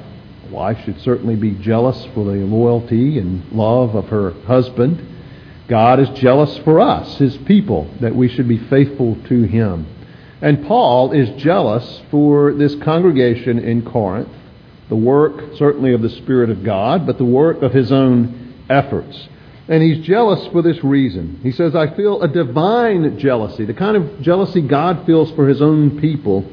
A 0.49 0.55
wife 0.55 0.83
should 0.87 1.03
certainly 1.03 1.37
be 1.37 1.51
jealous 1.51 2.03
for 2.15 2.25
the 2.25 2.47
loyalty 2.47 3.19
and 3.19 3.53
love 3.53 3.95
of 3.95 4.09
her 4.09 4.31
husband. 4.47 5.14
God 5.69 5.99
is 6.01 6.11
jealous 6.11 6.59
for 6.59 6.81
us, 6.81 7.17
his 7.17 7.37
people, 7.39 7.89
that 8.01 8.15
we 8.15 8.29
should 8.29 8.49
be 8.49 8.59
faithful 8.59 9.17
to 9.29 9.43
him. 9.45 9.87
And 10.43 10.67
Paul 10.67 11.13
is 11.13 11.31
jealous 11.43 12.03
for 12.11 12.53
this 12.53 12.75
congregation 12.77 13.59
in 13.59 13.83
Corinth, 13.83 14.29
the 14.91 14.97
work 14.97 15.57
certainly 15.57 15.95
of 15.95 16.03
the 16.03 16.11
Spirit 16.11 16.51
of 16.51 16.63
God, 16.63 17.07
but 17.07 17.17
the 17.17 17.25
work 17.25 17.63
of 17.63 17.73
his 17.73 17.91
own 17.91 18.55
efforts. 18.69 19.29
And 19.67 19.83
he's 19.83 20.05
jealous 20.05 20.47
for 20.49 20.61
this 20.61 20.85
reason. 20.85 21.41
He 21.43 21.51
says, 21.51 21.75
I 21.75 21.95
feel 21.95 22.21
a 22.21 22.29
divine 22.29 23.19
jealousy, 23.19 23.65
the 23.65 23.73
kind 23.73 23.97
of 23.97 24.21
jealousy 24.21 24.61
God 24.61 25.07
feels 25.07 25.31
for 25.31 25.49
his 25.49 25.63
own 25.63 25.99
people. 25.99 26.45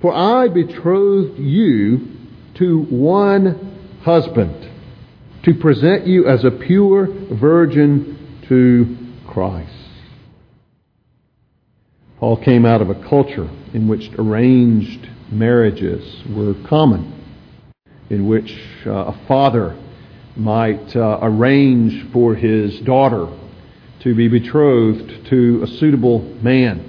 For 0.00 0.12
I 0.12 0.48
betrothed 0.48 1.38
you 1.38 2.08
to 2.54 2.82
one 2.82 4.00
husband 4.02 4.61
to 5.44 5.54
present 5.54 6.06
you 6.06 6.26
as 6.28 6.44
a 6.44 6.50
pure 6.50 7.06
virgin 7.06 8.40
to 8.48 8.96
Christ. 9.26 9.70
Paul 12.18 12.36
came 12.36 12.64
out 12.64 12.80
of 12.80 12.90
a 12.90 13.08
culture 13.08 13.50
in 13.74 13.88
which 13.88 14.08
arranged 14.16 15.08
marriages 15.32 16.22
were 16.30 16.54
common, 16.68 17.12
in 18.10 18.28
which 18.28 18.56
uh, 18.86 18.90
a 18.90 19.26
father 19.26 19.76
might 20.36 20.94
uh, 20.94 21.18
arrange 21.22 22.12
for 22.12 22.36
his 22.36 22.78
daughter 22.80 23.26
to 24.00 24.14
be 24.14 24.28
betrothed 24.28 25.26
to 25.28 25.62
a 25.64 25.66
suitable 25.66 26.20
man. 26.40 26.88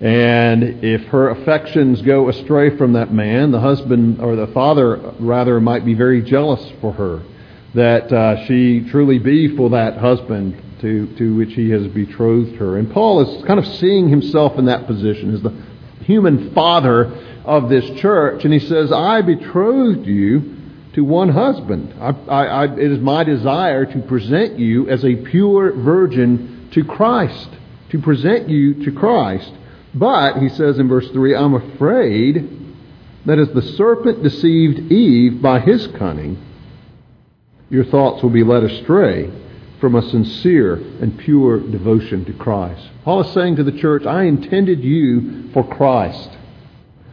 And 0.00 0.82
if 0.82 1.02
her 1.08 1.28
affections 1.28 2.00
go 2.02 2.30
astray 2.30 2.76
from 2.76 2.94
that 2.94 3.12
man, 3.12 3.52
the 3.52 3.60
husband 3.60 4.20
or 4.20 4.36
the 4.36 4.48
father 4.48 5.14
rather 5.20 5.60
might 5.60 5.84
be 5.84 5.94
very 5.94 6.22
jealous 6.22 6.72
for 6.80 6.92
her 6.94 7.22
that 7.74 8.12
uh, 8.12 8.44
she 8.46 8.88
truly 8.90 9.18
be 9.18 9.56
for 9.56 9.70
that 9.70 9.96
husband 9.96 10.60
to, 10.80 11.06
to 11.16 11.34
which 11.36 11.54
he 11.54 11.70
has 11.70 11.86
betrothed 11.88 12.56
her. 12.56 12.76
And 12.76 12.92
Paul 12.92 13.20
is 13.20 13.44
kind 13.44 13.58
of 13.58 13.66
seeing 13.66 14.08
himself 14.08 14.58
in 14.58 14.66
that 14.66 14.86
position 14.86 15.34
as 15.34 15.42
the 15.42 15.54
human 16.04 16.52
father 16.52 17.04
of 17.44 17.68
this 17.68 17.88
church. 18.00 18.44
And 18.44 18.52
he 18.52 18.60
says, 18.60 18.92
I 18.92 19.22
betrothed 19.22 20.06
you 20.06 20.56
to 20.94 21.04
one 21.04 21.30
husband. 21.30 21.94
I, 21.98 22.10
I, 22.28 22.44
I, 22.44 22.64
it 22.74 22.92
is 22.92 23.00
my 23.00 23.24
desire 23.24 23.86
to 23.86 23.98
present 24.02 24.58
you 24.58 24.88
as 24.88 25.04
a 25.04 25.16
pure 25.16 25.72
virgin 25.72 26.68
to 26.72 26.84
Christ, 26.84 27.48
to 27.90 28.00
present 28.00 28.48
you 28.48 28.84
to 28.84 28.92
Christ. 28.92 29.50
But, 29.94 30.38
he 30.38 30.48
says 30.50 30.78
in 30.78 30.88
verse 30.88 31.08
3, 31.10 31.34
I'm 31.34 31.54
afraid 31.54 32.58
that 33.24 33.38
as 33.38 33.48
the 33.50 33.62
serpent 33.62 34.22
deceived 34.22 34.90
Eve 34.90 35.40
by 35.40 35.60
his 35.60 35.86
cunning, 35.98 36.42
your 37.72 37.84
thoughts 37.84 38.22
will 38.22 38.30
be 38.30 38.44
led 38.44 38.62
astray 38.62 39.32
from 39.80 39.94
a 39.94 40.10
sincere 40.10 40.74
and 40.74 41.18
pure 41.18 41.58
devotion 41.58 42.22
to 42.26 42.32
Christ. 42.34 42.86
Paul 43.02 43.22
is 43.22 43.32
saying 43.32 43.56
to 43.56 43.64
the 43.64 43.72
church, 43.72 44.04
I 44.04 44.24
intended 44.24 44.84
you 44.84 45.50
for 45.52 45.66
Christ. 45.66 46.28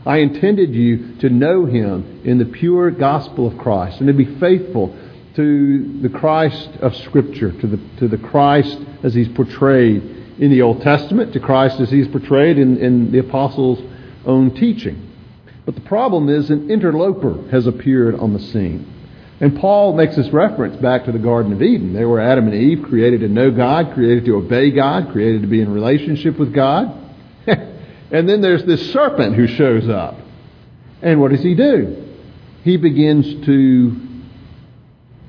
I 0.05 0.17
intended 0.17 0.75
you 0.75 1.15
to 1.19 1.29
know 1.29 1.65
him 1.65 2.23
in 2.25 2.39
the 2.39 2.45
pure 2.45 2.91
gospel 2.91 3.47
of 3.47 3.57
Christ 3.57 3.99
and 4.01 4.07
to 4.07 4.13
be 4.13 4.37
faithful 4.37 4.95
to 5.35 6.01
the 6.01 6.09
Christ 6.09 6.69
of 6.81 6.93
Scripture, 6.97 7.53
to 7.61 7.67
the, 7.67 7.79
to 7.99 8.09
the 8.09 8.17
Christ 8.17 8.77
as 9.01 9.13
he's 9.13 9.29
portrayed 9.29 10.03
in 10.39 10.51
the 10.51 10.61
Old 10.61 10.81
Testament, 10.81 11.31
to 11.33 11.39
Christ 11.39 11.79
as 11.79 11.89
he's 11.89 12.07
portrayed 12.09 12.57
in, 12.57 12.77
in 12.77 13.11
the 13.13 13.19
apostles' 13.19 13.79
own 14.25 14.53
teaching. 14.53 15.09
But 15.65 15.75
the 15.75 15.81
problem 15.81 16.27
is 16.27 16.49
an 16.49 16.69
interloper 16.69 17.49
has 17.49 17.65
appeared 17.65 18.15
on 18.15 18.33
the 18.33 18.39
scene. 18.39 18.98
And 19.41 19.57
Paul 19.57 19.93
makes 19.93 20.17
this 20.17 20.29
reference 20.31 20.75
back 20.77 21.05
to 21.05 21.13
the 21.13 21.19
Garden 21.19 21.53
of 21.53 21.61
Eden. 21.61 21.93
There 21.93 22.09
were 22.09 22.19
Adam 22.19 22.47
and 22.47 22.55
Eve, 22.55 22.83
created 22.83 23.21
to 23.21 23.29
know 23.29 23.51
God, 23.51 23.93
created 23.93 24.25
to 24.25 24.35
obey 24.35 24.71
God, 24.71 25.11
created 25.11 25.43
to 25.43 25.47
be 25.47 25.61
in 25.61 25.71
relationship 25.71 26.37
with 26.37 26.53
God. 26.53 26.93
and 27.47 28.27
then 28.27 28.41
there's 28.41 28.65
this 28.65 28.91
serpent 28.91 29.35
who 29.35 29.47
shows 29.47 29.87
up. 29.87 30.17
And 31.01 31.21
what 31.21 31.31
does 31.31 31.41
he 31.41 31.55
do? 31.55 32.05
He 32.63 32.75
begins 32.75 33.45
to 33.45 33.95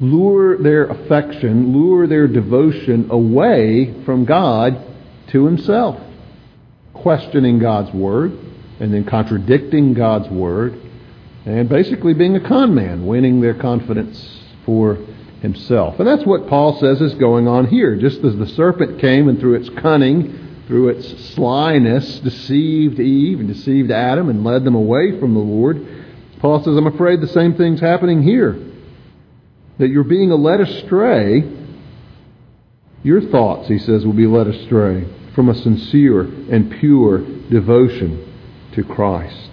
lure 0.01 0.61
their 0.61 0.87
affection, 0.87 1.73
lure 1.73 2.09
their 2.09 2.27
devotion 2.27 3.11
away 3.11 4.03
from 4.05 4.25
God 4.25 4.85
to 5.29 5.47
himself, 5.47 6.01
questioning 6.95 7.61
God's 7.61 7.95
word 7.95 8.33
and 8.81 8.93
then 8.93 9.05
contradicting 9.05 9.95
God's 9.95 10.29
word 10.29 10.81
and 11.47 11.69
basically 11.69 12.15
being 12.15 12.37
a 12.37 12.41
con 12.41 12.75
man, 12.75 13.07
winning 13.07 13.41
their 13.41 13.55
confidence 13.55 14.41
for 14.67 14.99
himself. 15.41 15.99
And 15.99 16.07
that's 16.07 16.25
what 16.27 16.49
Paul 16.49 16.79
says 16.79 17.01
is 17.01 17.15
going 17.15 17.49
on 17.49 17.67
here. 17.67 17.97
Just 17.97 18.23
as 18.25 18.37
the 18.37 18.47
serpent 18.47 19.01
came 19.01 19.29
and 19.29 19.41
through 19.41 19.55
its 19.55 19.69
cunning, 19.81 20.65
through 20.67 20.91
its 20.91 21.33
slyness, 21.35 22.21
deceived 22.21 23.01
Eve 23.01 23.41
and 23.41 23.49
deceived 23.49 23.91
Adam 23.91 24.29
and 24.29 24.45
led 24.45 24.65
them 24.65 24.75
away 24.75 25.19
from 25.19 25.35
the 25.35 25.41
Lord, 25.41 25.87
Paul 26.41 26.63
says, 26.63 26.77
I'm 26.77 26.87
afraid 26.87 27.21
the 27.21 27.29
same 27.29 27.55
thing's 27.55 27.81
happening 27.81 28.23
here. 28.23 28.59
That 29.79 29.89
you're 29.89 30.05
being 30.05 30.31
led 30.31 30.61
astray. 30.61 31.57
Your 33.03 33.23
thoughts, 33.23 33.69
he 33.69 33.79
says, 33.79 34.05
will 34.05 34.13
be 34.13 34.27
led 34.27 34.47
astray 34.47 35.07
from 35.35 35.49
a 35.49 35.55
sincere 35.55 36.21
and 36.23 36.71
pure 36.81 37.19
devotion 37.51 38.27
to 38.75 38.85
Christ. 38.85 39.50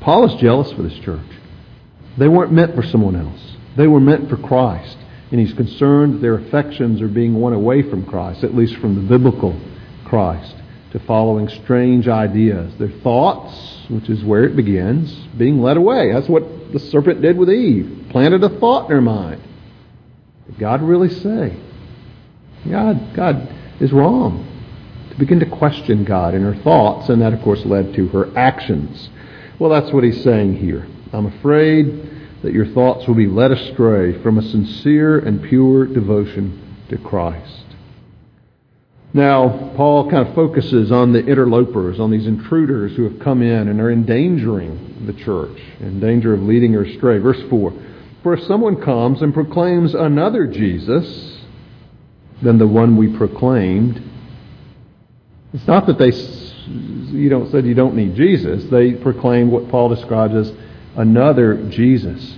Paul 0.00 0.24
is 0.24 0.40
jealous 0.40 0.72
for 0.72 0.82
this 0.82 0.98
church. 1.00 1.26
They 2.18 2.28
weren't 2.28 2.52
meant 2.52 2.74
for 2.74 2.82
someone 2.82 3.16
else. 3.16 3.56
They 3.76 3.86
were 3.86 4.00
meant 4.00 4.28
for 4.28 4.36
Christ. 4.36 4.96
And 5.30 5.40
he's 5.40 5.52
concerned 5.54 6.22
their 6.22 6.36
affections 6.36 7.02
are 7.02 7.08
being 7.08 7.34
won 7.34 7.52
away 7.52 7.82
from 7.82 8.06
Christ, 8.06 8.44
at 8.44 8.54
least 8.54 8.76
from 8.76 8.94
the 8.94 9.00
biblical 9.00 9.58
Christ, 10.04 10.54
to 10.92 11.00
following 11.00 11.48
strange 11.48 12.06
ideas. 12.06 12.74
Their 12.78 12.90
thoughts, 13.00 13.86
which 13.88 14.08
is 14.08 14.22
where 14.22 14.44
it 14.44 14.54
begins, 14.54 15.12
being 15.36 15.60
led 15.60 15.76
away. 15.76 16.12
That's 16.12 16.28
what 16.28 16.72
the 16.72 16.78
serpent 16.78 17.22
did 17.22 17.36
with 17.36 17.50
Eve. 17.50 18.06
Planted 18.10 18.44
a 18.44 18.60
thought 18.60 18.86
in 18.86 18.92
her 18.92 19.02
mind. 19.02 19.42
Did 20.46 20.58
God 20.58 20.80
really 20.82 21.10
say? 21.10 21.56
God, 22.70 23.14
God 23.14 23.52
is 23.80 23.92
wrong. 23.92 24.52
To 25.10 25.16
begin 25.16 25.40
to 25.40 25.46
question 25.46 26.04
God 26.04 26.34
in 26.34 26.42
her 26.42 26.54
thoughts, 26.62 27.08
and 27.08 27.20
that, 27.20 27.32
of 27.32 27.42
course, 27.42 27.64
led 27.64 27.94
to 27.94 28.08
her 28.08 28.36
actions. 28.38 29.10
Well, 29.58 29.70
that's 29.70 29.92
what 29.92 30.04
he's 30.04 30.22
saying 30.22 30.56
here. 30.56 30.86
I'm 31.14 31.26
afraid 31.26 32.42
that 32.42 32.52
your 32.52 32.66
thoughts 32.66 33.06
will 33.06 33.14
be 33.14 33.26
led 33.26 33.52
astray 33.52 34.20
from 34.22 34.36
a 34.36 34.42
sincere 34.42 35.18
and 35.18 35.42
pure 35.42 35.86
devotion 35.86 36.76
to 36.90 36.98
Christ. 36.98 37.64
Now, 39.14 39.72
Paul 39.76 40.10
kind 40.10 40.28
of 40.28 40.34
focuses 40.34 40.92
on 40.92 41.12
the 41.12 41.24
interlopers, 41.24 41.98
on 41.98 42.10
these 42.10 42.26
intruders 42.26 42.94
who 42.96 43.04
have 43.04 43.18
come 43.20 43.40
in 43.40 43.68
and 43.68 43.80
are 43.80 43.90
endangering 43.90 45.06
the 45.06 45.14
church, 45.14 45.58
in 45.80 46.00
danger 46.00 46.34
of 46.34 46.42
leading 46.42 46.74
her 46.74 46.84
astray. 46.84 47.16
Verse 47.16 47.40
4 47.48 47.72
For 48.22 48.34
if 48.34 48.44
someone 48.44 48.82
comes 48.82 49.22
and 49.22 49.32
proclaims 49.32 49.94
another 49.94 50.46
Jesus 50.46 51.38
than 52.42 52.58
the 52.58 52.66
one 52.66 52.98
we 52.98 53.16
proclaimed, 53.16 54.02
it's 55.56 55.66
not 55.66 55.86
that 55.86 55.96
they 55.96 56.10
you 57.16 57.30
don't 57.30 57.50
said 57.50 57.64
you 57.64 57.72
don't 57.72 57.96
need 57.96 58.14
Jesus. 58.14 58.64
They 58.64 58.92
proclaim 58.92 59.50
what 59.50 59.70
Paul 59.70 59.88
describes 59.88 60.34
as 60.34 60.52
another 60.96 61.70
Jesus. 61.70 62.36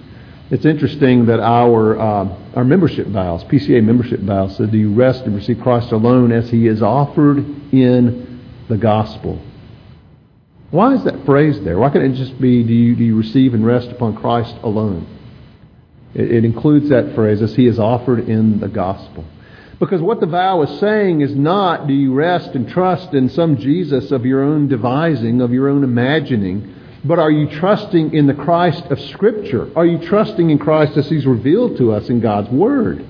It's 0.52 0.64
interesting 0.64 1.26
that 1.26 1.40
our 1.40 1.98
uh, 1.98 2.38
our 2.54 2.64
membership 2.64 3.08
vows, 3.08 3.42
PCA 3.44 3.82
membership 3.82 4.20
vows, 4.20 4.56
said, 4.56 4.70
"Do 4.70 4.78
you 4.78 4.94
rest 4.94 5.25
and 5.25 5.34
receive 5.34 5.60
Christ 5.60 5.90
alone 5.90 6.30
as 6.30 6.48
He 6.48 6.68
is 6.68 6.80
offered 6.80 7.38
in 7.72 8.40
the 8.68 8.76
gospel?" 8.76 9.42
Why 10.70 10.94
is 10.94 11.02
that 11.02 11.25
phrase 11.25 11.60
there? 11.62 11.76
Why 11.76 11.90
can't 11.90 12.04
it 12.04 12.14
just 12.14 12.40
be, 12.40 12.62
"Do 12.62 12.72
you 12.72 12.94
do 12.94 13.02
you 13.02 13.16
receive 13.16 13.52
and 13.52 13.66
rest 13.66 13.90
upon 13.90 14.14
Christ 14.14 14.54
alone?" 14.62 15.08
It, 16.14 16.30
it 16.30 16.44
includes 16.44 16.88
that 16.90 17.16
phrase 17.16 17.42
as 17.42 17.56
He 17.56 17.66
is 17.66 17.80
offered 17.80 18.28
in 18.28 18.60
the 18.60 18.68
gospel. 18.68 19.25
Because 19.78 20.00
what 20.00 20.18
the 20.18 20.26
vow 20.26 20.62
is 20.62 20.80
saying 20.80 21.20
is 21.20 21.35
not, 21.35 21.87
do 21.87 21.94
you 21.94 22.12
rest 22.12 22.50
and 22.50 22.68
trust 22.68 23.14
in 23.14 23.28
some 23.28 23.58
Jesus 23.58 24.11
of 24.11 24.26
your 24.26 24.42
own 24.42 24.66
devising, 24.66 25.40
of 25.40 25.52
your 25.52 25.68
own 25.68 25.85
imagining, 25.85 26.75
but 27.04 27.20
are 27.20 27.30
you 27.30 27.49
trusting 27.49 28.12
in 28.12 28.26
the 28.26 28.35
Christ 28.35 28.85
of 28.87 29.00
Scripture? 29.00 29.70
Are 29.76 29.87
you 29.87 29.99
trusting 29.99 30.50
in 30.50 30.58
Christ 30.58 30.97
as 30.97 31.08
He's 31.08 31.26
revealed 31.26 31.78
to 31.78 31.92
us 31.92 32.08
in 32.08 32.20
God's 32.20 32.50
Word? 32.50 33.06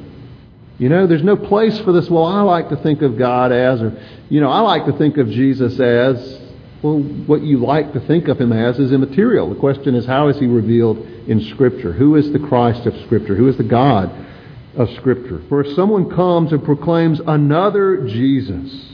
You 0.79 0.91
know, 0.91 1.07
there's 1.07 1.25
no 1.25 1.37
place 1.37 1.79
for 1.81 1.93
this, 1.93 2.09
well, 2.11 2.27
I 2.27 2.43
like 2.43 2.69
to 2.69 2.77
think 2.77 3.01
of 3.01 3.17
God 3.17 3.51
as, 3.51 3.81
or, 3.81 3.99
you 4.29 4.43
know, 4.43 4.51
I 4.51 4.61
like 4.61 4.85
to 4.87 4.93
think 4.93 5.17
of 5.17 5.29
Jesus 5.31 5.81
as, 5.81 6.39
well, 6.83 7.01
what 7.01 7.41
you 7.43 7.59
like 7.59 7.95
to 7.95 8.01
think 8.01 8.29
of 8.29 8.39
Him 8.39 8.53
as 8.53 8.79
is 8.79 8.93
immaterial. 8.93 9.49
The 9.49 9.59
question 9.59 9.95
is, 9.95 10.05
how 10.05 10.29
is 10.29 10.39
He 10.39 10.47
revealed 10.47 10.99
in 11.27 11.41
Scripture? 11.47 11.95
Who 11.95 12.15
is 12.17 12.31
the 12.31 12.39
Christ 12.39 12.87
of 12.87 12.95
Scripture? 13.07 13.35
Who 13.35 13.49
is 13.49 13.57
the 13.57 13.65
God 13.65 14.27
of 14.79 14.89
Scripture? 14.97 15.43
For 15.49 15.61
if 15.61 15.75
someone 15.75 16.09
comes 16.09 16.53
and 16.53 16.65
proclaims 16.65 17.21
another 17.27 18.07
Jesus, 18.07 18.93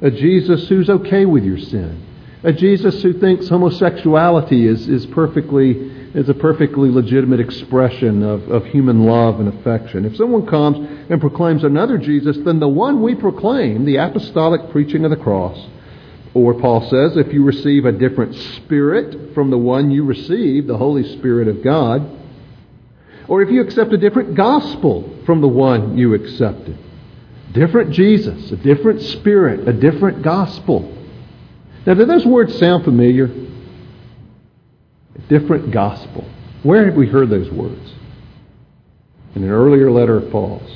a 0.00 0.10
Jesus 0.10 0.68
who's 0.68 0.90
okay 0.90 1.24
with 1.24 1.44
your 1.44 1.58
sin, 1.58 2.04
a 2.42 2.52
Jesus 2.52 3.02
who 3.02 3.12
thinks 3.12 3.48
homosexuality 3.48 4.66
is, 4.66 4.88
is 4.88 5.06
perfectly 5.06 5.96
is 6.14 6.28
a 6.30 6.34
perfectly 6.34 6.90
legitimate 6.90 7.38
expression 7.38 8.22
of, 8.22 8.48
of 8.50 8.64
human 8.64 9.04
love 9.04 9.40
and 9.40 9.48
affection. 9.48 10.06
If 10.06 10.16
someone 10.16 10.46
comes 10.46 10.78
and 11.10 11.20
proclaims 11.20 11.64
another 11.64 11.98
Jesus, 11.98 12.38
then 12.44 12.60
the 12.60 12.68
one 12.68 13.02
we 13.02 13.14
proclaim, 13.14 13.84
the 13.84 13.96
apostolic 13.96 14.70
preaching 14.70 15.04
of 15.04 15.10
the 15.10 15.18
cross, 15.18 15.58
or 16.32 16.54
Paul 16.54 16.88
says, 16.88 17.16
if 17.16 17.32
you 17.32 17.44
receive 17.44 17.84
a 17.84 17.92
different 17.92 18.34
spirit 18.34 19.34
from 19.34 19.50
the 19.50 19.58
one 19.58 19.90
you 19.90 20.04
received, 20.04 20.66
the 20.66 20.78
Holy 20.78 21.04
Spirit 21.18 21.46
of 21.48 21.62
God, 21.62 22.17
or 23.28 23.42
if 23.42 23.50
you 23.50 23.60
accept 23.60 23.92
a 23.92 23.98
different 23.98 24.34
gospel 24.34 25.18
from 25.26 25.40
the 25.40 25.48
one 25.48 25.96
you 25.98 26.14
accepted, 26.14 26.78
different 27.52 27.92
Jesus, 27.92 28.50
a 28.50 28.56
different 28.56 29.02
spirit, 29.02 29.68
a 29.68 29.72
different 29.72 30.22
gospel. 30.22 30.94
Now, 31.86 31.94
do 31.94 32.04
those 32.06 32.26
words 32.26 32.58
sound 32.58 32.84
familiar? 32.84 33.26
A 35.14 35.20
different 35.28 35.70
gospel. 35.70 36.24
Where 36.62 36.86
have 36.86 36.94
we 36.94 37.06
heard 37.06 37.30
those 37.30 37.50
words? 37.50 37.92
In 39.34 39.44
an 39.44 39.50
earlier 39.50 39.90
letter 39.90 40.16
of 40.16 40.30
Paul's. 40.30 40.70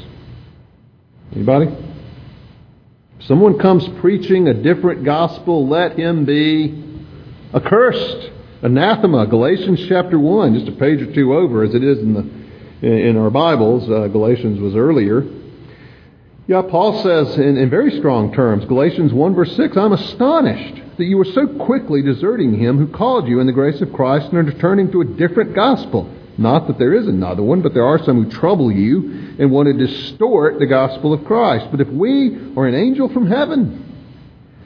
Anybody? 1.34 1.74
If 3.18 3.26
someone 3.26 3.58
comes 3.58 3.88
preaching 4.00 4.48
a 4.48 4.54
different 4.54 5.04
gospel, 5.04 5.66
let 5.66 5.98
him 5.98 6.24
be 6.24 6.84
accursed. 7.54 8.30
Anathema, 8.62 9.26
Galatians 9.26 9.84
chapter 9.88 10.18
1, 10.18 10.54
just 10.54 10.68
a 10.68 10.72
page 10.72 11.02
or 11.02 11.12
two 11.12 11.34
over, 11.34 11.64
as 11.64 11.74
it 11.74 11.82
is 11.82 11.98
in, 11.98 12.14
the, 12.14 12.41
in 12.82 13.16
our 13.16 13.30
Bibles. 13.30 13.88
Uh, 13.88 14.08
Galatians 14.08 14.60
was 14.60 14.74
earlier. 14.74 15.24
Yeah, 16.48 16.62
Paul 16.62 17.02
says 17.02 17.36
in, 17.38 17.56
in 17.56 17.70
very 17.70 17.96
strong 17.98 18.34
terms, 18.34 18.64
Galatians 18.64 19.12
1 19.12 19.34
verse 19.34 19.54
6, 19.56 19.76
I'm 19.76 19.92
astonished 19.92 20.82
that 20.98 21.04
you 21.04 21.16
were 21.16 21.24
so 21.24 21.46
quickly 21.46 22.02
deserting 22.02 22.58
him 22.58 22.78
who 22.78 22.88
called 22.88 23.28
you 23.28 23.38
in 23.38 23.46
the 23.46 23.52
grace 23.52 23.80
of 23.80 23.92
Christ 23.92 24.32
and 24.32 24.48
are 24.48 24.58
turning 24.58 24.90
to 24.90 25.00
a 25.00 25.04
different 25.04 25.54
gospel. 25.54 26.12
Not 26.36 26.66
that 26.66 26.78
there 26.78 26.94
is 26.94 27.06
another 27.06 27.42
one, 27.42 27.62
but 27.62 27.74
there 27.74 27.86
are 27.86 28.02
some 28.02 28.24
who 28.24 28.30
trouble 28.30 28.72
you 28.72 29.36
and 29.38 29.52
want 29.52 29.66
to 29.66 29.86
distort 29.86 30.58
the 30.58 30.66
gospel 30.66 31.12
of 31.12 31.24
Christ. 31.24 31.70
But 31.70 31.80
if 31.80 31.88
we 31.88 32.52
or 32.56 32.66
an 32.66 32.74
angel 32.74 33.08
from 33.10 33.28
heaven 33.28 33.88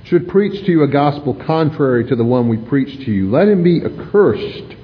should 0.04 0.28
preach 0.28 0.64
to 0.64 0.70
you 0.70 0.84
a 0.84 0.88
gospel 0.88 1.34
contrary 1.34 2.06
to 2.08 2.16
the 2.16 2.24
one 2.24 2.48
we 2.48 2.56
preach 2.56 3.04
to 3.04 3.12
you, 3.12 3.30
let 3.30 3.48
him 3.48 3.62
be 3.62 3.84
accursed. 3.84 4.75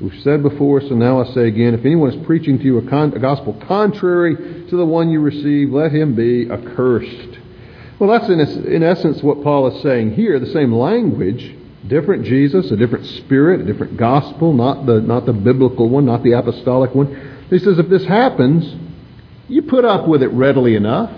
We've 0.00 0.22
said 0.22 0.42
before, 0.42 0.82
so 0.82 0.94
now 0.94 1.22
I 1.22 1.32
say 1.32 1.48
again, 1.48 1.72
if 1.72 1.80
anyone 1.80 2.12
is 2.12 2.26
preaching 2.26 2.58
to 2.58 2.64
you 2.64 2.78
a, 2.78 2.88
con- 2.88 3.14
a 3.14 3.18
gospel 3.18 3.58
contrary 3.66 4.66
to 4.68 4.76
the 4.76 4.84
one 4.84 5.08
you 5.08 5.20
receive, 5.20 5.70
let 5.70 5.90
him 5.90 6.14
be 6.14 6.50
accursed. 6.50 7.38
Well, 7.98 8.10
that's 8.10 8.28
in, 8.28 8.40
in 8.66 8.82
essence 8.82 9.22
what 9.22 9.42
Paul 9.42 9.74
is 9.74 9.82
saying 9.82 10.12
here, 10.12 10.38
the 10.38 10.52
same 10.52 10.74
language, 10.74 11.56
different 11.88 12.26
Jesus, 12.26 12.70
a 12.70 12.76
different 12.76 13.06
spirit, 13.06 13.62
a 13.62 13.64
different 13.64 13.96
gospel, 13.96 14.52
not 14.52 14.84
the, 14.84 15.00
not 15.00 15.24
the 15.24 15.32
biblical 15.32 15.88
one, 15.88 16.04
not 16.04 16.22
the 16.22 16.32
apostolic 16.32 16.94
one. 16.94 17.46
He 17.48 17.58
says 17.58 17.78
if 17.78 17.88
this 17.88 18.04
happens, 18.04 18.76
you 19.48 19.62
put 19.62 19.86
up 19.86 20.06
with 20.06 20.22
it 20.22 20.28
readily 20.28 20.76
enough. 20.76 21.10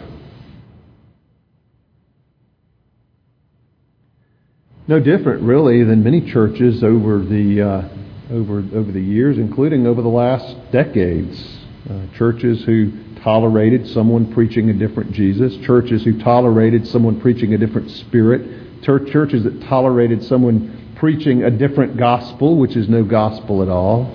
No 4.87 5.01
different, 5.01 5.43
really, 5.43 5.83
than 5.83 6.05
many 6.05 6.31
churches 6.31 6.85
over 6.85 7.19
the 7.19 7.61
uh, 7.61 7.89
over 8.31 8.59
over 8.59 8.93
the 8.93 9.01
years, 9.01 9.39
including 9.39 9.87
over 9.87 10.03
the 10.03 10.09
last 10.09 10.57
decades. 10.71 11.57
Uh, 11.89 12.07
churches 12.17 12.63
who 12.65 12.93
tolerated 13.23 13.89
someone 13.89 14.33
preaching 14.35 14.69
a 14.69 14.73
different 14.75 15.13
Jesus, 15.13 15.57
churches 15.65 16.05
who 16.05 16.19
tolerated 16.21 16.87
someone 16.87 17.21
preaching 17.21 17.55
a 17.55 17.59
different 17.59 17.91
spirit, 17.91 18.83
churches 18.83 19.45
that 19.45 19.63
tolerated 19.63 20.23
someone 20.25 20.95
preaching 20.97 21.45
a 21.45 21.51
different 21.51 21.97
gospel, 21.97 22.59
which 22.59 22.77
is 22.77 22.89
no 22.89 23.03
gospel 23.03 23.63
at 23.63 23.69
all. 23.69 24.15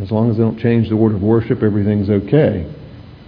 As 0.00 0.10
long 0.10 0.30
as 0.30 0.36
they 0.36 0.42
don't 0.42 0.58
change 0.58 0.88
the 0.88 0.96
word 0.96 1.14
of 1.14 1.22
worship, 1.22 1.62
everything's 1.62 2.08
okay. 2.08 2.72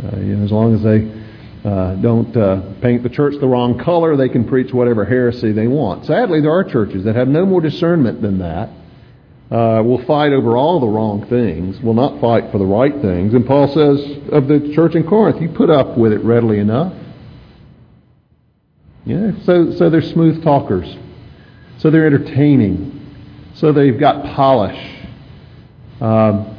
Uh, 0.02 0.16
you 0.16 0.36
know, 0.36 0.44
as 0.44 0.52
long 0.52 0.74
as 0.74 0.82
they 0.82 1.68
uh, 1.68 1.96
don't 1.96 2.34
uh, 2.36 2.74
paint 2.80 3.02
the 3.02 3.08
church 3.08 3.34
the 3.40 3.46
wrong 3.46 3.78
color, 3.78 4.16
they 4.16 4.28
can 4.28 4.46
preach 4.46 4.72
whatever 4.72 5.04
heresy 5.04 5.52
they 5.52 5.66
want. 5.66 6.06
Sadly, 6.06 6.40
there 6.40 6.52
are 6.52 6.64
churches 6.64 7.04
that 7.04 7.16
have 7.16 7.28
no 7.28 7.44
more 7.44 7.60
discernment 7.60 8.22
than 8.22 8.38
that 8.38 8.70
uh, 9.50 9.82
will 9.84 10.04
fight 10.06 10.32
over 10.32 10.56
all 10.56 10.80
the 10.80 10.86
wrong 10.86 11.26
things, 11.26 11.80
will 11.80 11.94
not 11.94 12.20
fight 12.20 12.50
for 12.50 12.58
the 12.58 12.64
right 12.64 13.00
things. 13.00 13.34
And 13.34 13.46
Paul 13.46 13.68
says 13.68 14.00
of 14.32 14.48
the 14.48 14.72
church 14.74 14.94
in 14.94 15.06
Corinth, 15.06 15.40
you 15.40 15.48
put 15.50 15.70
up 15.70 15.98
with 15.98 16.12
it 16.12 16.24
readily 16.24 16.58
enough. 16.58 16.92
Yeah, 19.04 19.32
so, 19.44 19.72
so 19.72 19.90
they're 19.90 20.00
smooth 20.00 20.42
talkers. 20.42 20.96
So 21.78 21.90
they're 21.90 22.06
entertaining. 22.06 23.00
So 23.54 23.72
they've 23.72 23.98
got 23.98 24.34
polish. 24.34 24.78
Um, 26.00 26.50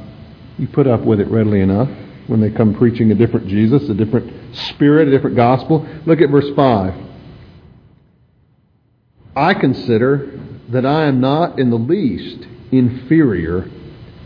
you 0.58 0.68
put 0.68 0.88
up 0.88 1.02
with 1.02 1.20
it 1.20 1.28
readily 1.28 1.62
enough 1.62 1.90
when 2.28 2.40
they 2.40 2.52
come 2.52 2.76
preaching 2.76 3.12
a 3.12 3.16
different 3.16 3.48
Jesus, 3.48 3.90
a 3.90 3.94
different 3.94 4.56
spirit, 4.56 5.08
a 5.08 5.12
different 5.12 5.36
gospel. 5.36 5.88
Look 6.06 6.22
at 6.22 6.30
verse 6.30 6.50
5. 6.56 6.94
I 9.36 9.54
consider 9.54 10.40
that 10.70 10.86
I 10.86 11.06
am 11.06 11.20
not 11.20 11.60
in 11.60 11.70
the 11.72 11.78
least 11.78 12.48
inferior 12.78 13.70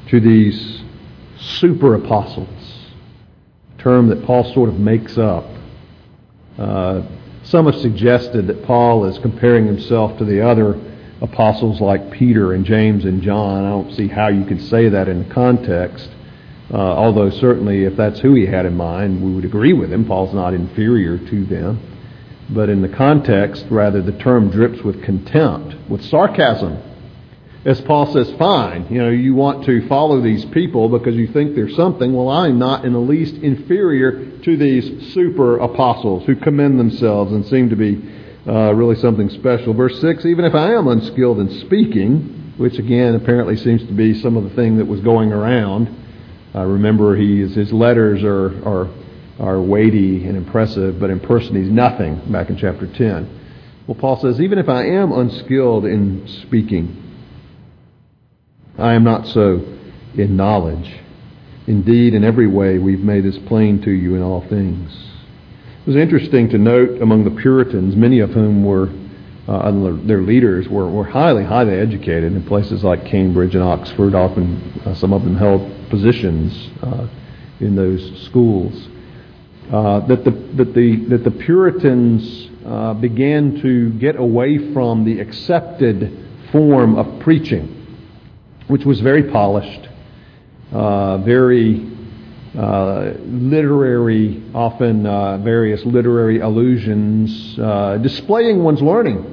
to 0.10 0.20
these 0.20 0.82
super 1.40 1.96
apostles, 1.96 2.48
a 3.78 3.82
term 3.82 4.08
that 4.10 4.24
Paul 4.26 4.52
sort 4.54 4.70
of 4.70 4.80
makes 4.80 5.18
up. 5.18 5.46
Uh, 6.58 7.04
some 7.44 7.66
have 7.66 7.76
suggested 7.76 8.48
that 8.48 8.64
Paul 8.64 9.06
is 9.06 9.18
comparing 9.20 9.66
himself 9.66 10.18
to 10.18 10.26
the 10.26 10.46
other 10.46 10.80
apostles 11.22 11.80
like 11.82 12.12
Peter 12.12 12.54
and 12.54 12.66
James 12.66 13.06
and 13.06 13.22
John. 13.22 13.66
I 13.66 13.70
don't 13.70 13.94
see 13.94 14.08
how 14.08 14.28
you 14.28 14.46
could 14.46 14.62
say 14.62 14.90
that 14.90 15.08
in 15.08 15.28
the 15.28 15.34
context. 15.34 16.10
Uh, 16.72 16.78
although 16.78 17.30
certainly 17.30 17.86
if 17.86 17.96
that's 17.96 18.20
who 18.20 18.36
he 18.36 18.46
had 18.46 18.66
in 18.66 18.76
mind, 18.76 19.24
we 19.24 19.34
would 19.34 19.46
agree 19.46 19.74
with 19.74 19.92
him. 19.92 20.06
Paul's 20.06 20.34
not 20.34 20.54
inferior 20.54 21.18
to 21.18 21.46
them. 21.46 21.80
But 22.50 22.70
in 22.70 22.82
the 22.82 22.90
context, 22.90 23.66
rather, 23.70 24.02
the 24.02 24.12
term 24.12 24.50
drips 24.50 24.82
with 24.84 25.04
contempt, 25.04 25.76
with 25.90 26.04
sarcasm 26.04 26.82
as 27.66 27.82
Paul 27.82 28.12
says, 28.14 28.32
fine, 28.38 28.88
you 28.90 29.00
know, 29.00 29.10
you 29.10 29.36
want 29.36 29.66
to 29.66 29.88
follow 29.88 30.22
these 30.22 30.46
people 30.46 30.88
because 30.88 31.16
you 31.16 31.28
think 31.28 31.56
they're 31.56 31.70
something. 31.70 32.14
Well, 32.14 32.30
I'm 32.30 32.58
not 32.58 32.86
in 32.86 32.94
the 32.94 33.00
least 33.00 33.36
inferior 33.36 34.38
to 34.40 34.58
these 34.58 35.14
super 35.14 35.58
apostles 35.58 36.26
who 36.26 36.36
commend 36.36 36.80
themselves 36.80 37.34
and 37.34 37.46
seem 37.48 37.70
to 37.70 37.76
be 37.76 38.02
uh, 38.48 38.74
really 38.74 38.96
something 38.96 39.30
special. 39.30 39.74
Verse 39.74 40.00
6 40.00 40.26
Even 40.26 40.46
if 40.46 40.56
I 40.56 40.74
am 40.74 40.88
unskilled 40.88 41.40
in 41.40 41.60
speaking, 41.62 42.54
which 42.58 42.80
again 42.80 43.16
apparently 43.16 43.58
seems 43.58 43.86
to 43.86 43.94
be 43.94 44.20
some 44.22 44.38
of 44.38 44.44
the 44.44 44.52
thing 44.52 44.78
that 44.78 44.86
was 44.86 45.02
going 45.02 45.34
around. 45.34 45.96
I 46.54 46.64
remember 46.64 47.16
he, 47.16 47.42
his 47.42 47.72
letters 47.72 48.24
are, 48.24 48.48
are 48.68 48.90
are 49.40 49.62
weighty 49.62 50.26
and 50.26 50.36
impressive, 50.36 51.00
but 51.00 51.10
in 51.10 51.20
person 51.20 51.56
he's 51.56 51.72
nothing, 51.72 52.22
back 52.32 52.50
in 52.50 52.58
chapter 52.58 52.86
10. 52.86 53.40
Well, 53.88 53.96
Paul 53.96 54.20
says, 54.20 54.42
even 54.42 54.60
if 54.60 54.68
I 54.70 54.86
am 54.86 55.12
unskilled 55.12 55.86
in 55.86 56.28
speaking, 56.44 57.09
I 58.80 58.94
am 58.94 59.04
not 59.04 59.28
so 59.28 59.62
in 60.16 60.36
knowledge. 60.36 60.92
Indeed, 61.68 62.14
in 62.14 62.24
every 62.24 62.48
way, 62.48 62.80
we've 62.80 63.02
made 63.02 63.24
this 63.24 63.38
plain 63.40 63.82
to 63.82 63.92
you 63.92 64.16
in 64.16 64.22
all 64.22 64.42
things. 64.48 64.92
It 65.82 65.88
was 65.88 65.96
interesting 65.96 66.50
to 66.50 66.58
note 66.58 67.02
among 67.02 67.26
the 67.26 67.32
Puritans, 67.32 67.96
many 67.96 68.20
of 68.20 68.32
whom 68.32 68.64
were, 68.64 68.90
uh, 69.48 69.72
their 70.06 70.22
leaders 70.22 70.68
were, 70.68 70.90
were 70.90 71.04
highly, 71.04 71.44
highly 71.44 71.74
educated 71.74 72.34
in 72.34 72.44
places 72.44 72.84
like 72.84 73.06
Cambridge 73.06 73.54
and 73.54 73.64
Oxford. 73.64 74.16
Often, 74.16 74.82
uh, 74.86 74.96
some 74.96 75.14
of 75.14 75.24
them 75.24 75.36
held 75.36 75.90
positions 75.90 76.70
uh, 76.82 77.08
in 77.60 77.76
those 77.76 78.24
schools. 78.24 78.88
Uh, 79.72 80.00
that 80.08 80.24
the 80.24 80.32
that 80.32 80.74
the 80.74 81.06
that 81.06 81.24
the 81.24 81.32
Puritans 81.32 82.50
uh, 82.66 82.94
began 82.96 83.62
to 83.62 83.92
get 83.94 84.16
away 84.16 84.74
from 84.74 85.06
the 85.06 85.20
accepted 85.20 86.26
form 86.52 86.96
of 86.96 87.20
preaching 87.20 87.79
which 88.70 88.86
was 88.86 89.02
very 89.02 89.24
polished, 89.24 89.90
uh, 90.72 91.18
very 91.18 91.92
uh, 92.56 93.14
literary, 93.26 94.44
often 94.54 95.08
uh, 95.08 95.40
various 95.40 95.84
literary 95.86 96.40
allusions, 96.40 97.58
uh, 97.58 97.98
displaying 97.98 98.64
one's 98.64 98.82
learning, 98.82 99.26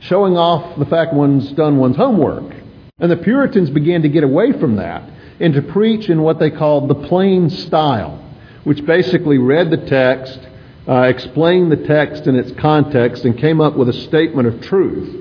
showing 0.00 0.36
off 0.36 0.78
the 0.78 0.84
fact 0.84 1.14
one's 1.14 1.50
done 1.52 1.78
one's 1.78 1.96
homework. 1.96 2.54
And 2.98 3.10
the 3.10 3.16
Puritans 3.16 3.70
began 3.70 4.02
to 4.02 4.08
get 4.10 4.22
away 4.22 4.52
from 4.52 4.76
that 4.76 5.02
and 5.40 5.54
to 5.54 5.62
preach 5.62 6.10
in 6.10 6.20
what 6.20 6.38
they 6.38 6.50
called 6.50 6.88
the 6.90 7.08
plain 7.08 7.48
style, 7.48 8.22
which 8.64 8.84
basically 8.84 9.38
read 9.38 9.70
the 9.70 9.78
text, 9.78 10.38
uh, 10.86 11.02
explained 11.02 11.72
the 11.72 11.86
text 11.86 12.26
in 12.26 12.36
its 12.36 12.52
context, 12.60 13.24
and 13.24 13.38
came 13.38 13.62
up 13.62 13.76
with 13.76 13.88
a 13.88 13.94
statement 13.94 14.46
of 14.46 14.60
truth 14.60 15.19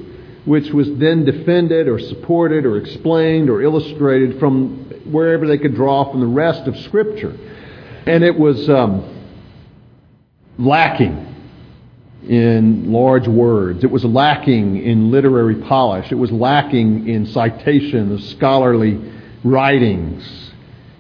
which 0.50 0.72
was 0.72 0.88
then 0.96 1.26
defended 1.26 1.88
or 1.88 2.00
supported 2.00 2.66
or 2.66 2.78
explained 2.78 3.52
or 3.52 3.62
illustrated 3.62 4.40
from 4.40 4.78
wherever 5.12 5.46
they 5.46 5.60
could 5.60 5.76
draw 5.76 6.10
from 6.10 6.22
the 6.22 6.26
rest 6.26 6.68
of 6.68 6.76
Scripture. 6.80 7.38
And 8.08 8.24
it 8.24 8.36
was 8.36 8.68
um, 8.68 9.28
lacking 10.58 11.24
in 12.28 12.92
large 12.92 13.28
words. 13.28 13.84
It 13.84 13.92
was 13.92 14.04
lacking 14.04 14.82
in 14.82 15.12
literary 15.12 15.54
polish. 15.54 16.12
It 16.12 16.16
was 16.16 16.32
lacking 16.32 17.08
in 17.08 17.28
citation 17.28 18.12
of 18.12 18.24
scholarly 18.24 19.00
writings. 19.44 20.52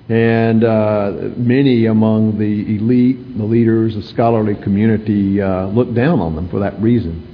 And 0.09 0.63
uh, 0.63 1.31
many 1.37 1.87
among 1.87 2.37
the 2.37 2.75
elite, 2.75 3.35
the 3.35 3.45
leaders, 3.45 3.95
the 3.95 4.03
scholarly 4.03 4.61
community 4.61 5.41
uh, 5.41 5.65
looked 5.69 5.95
down 5.95 6.19
on 6.19 6.35
them 6.35 6.49
for 6.49 6.59
that 6.59 6.79
reason. 6.79 7.28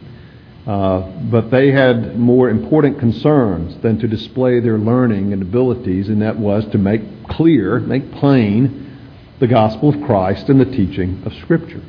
Uh, 0.65 1.01
but 1.29 1.51
they 1.51 1.71
had 1.71 2.17
more 2.17 2.49
important 2.49 2.97
concerns 2.97 3.79
than 3.83 3.99
to 3.99 4.07
display 4.07 4.59
their 4.59 4.79
learning 4.79 5.31
and 5.31 5.41
abilities, 5.41 6.09
and 6.09 6.21
that 6.23 6.37
was 6.37 6.65
to 6.71 6.77
make 6.77 7.01
clear, 7.27 7.79
make 7.79 8.11
plain, 8.13 8.81
the 9.39 9.47
gospel 9.47 9.89
of 9.89 10.01
Christ 10.07 10.49
and 10.49 10.59
the 10.59 10.65
teaching 10.65 11.21
of 11.25 11.33
Scripture. 11.33 11.83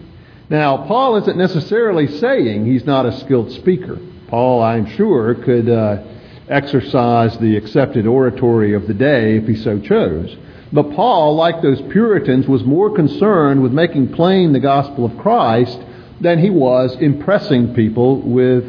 Now, 0.51 0.87
Paul 0.87 1.17
isn't 1.17 1.39
necessarily 1.39 2.07
saying 2.07 2.67
he's 2.67 2.85
not 2.85 3.07
a 3.07 3.19
skilled 3.21 3.51
speaker. 3.53 3.99
Paul, 4.29 4.63
I'm 4.63 4.87
sure, 4.97 5.35
could 5.35 5.69
uh, 5.69 6.03
exercise 6.49 7.37
the 7.39 7.57
accepted 7.57 8.07
oratory 8.07 8.75
of 8.75 8.87
the 8.87 8.95
day 8.95 9.39
if 9.39 9.47
he 9.47 9.57
so 9.57 9.81
chose. 9.81 10.37
But 10.73 10.93
Paul, 10.93 11.35
like 11.37 11.63
those 11.63 11.81
Puritans, 11.93 12.47
was 12.47 12.63
more 12.65 12.95
concerned 12.95 13.63
with 13.63 13.73
making 13.73 14.13
plain 14.13 14.53
the 14.53 14.61
gospel 14.61 15.05
of 15.05 15.17
Christ 15.19 15.79
than 16.21 16.39
he 16.39 16.51
was 16.51 16.95
impressing 16.97 17.75
people 17.75 18.21
with 18.21 18.65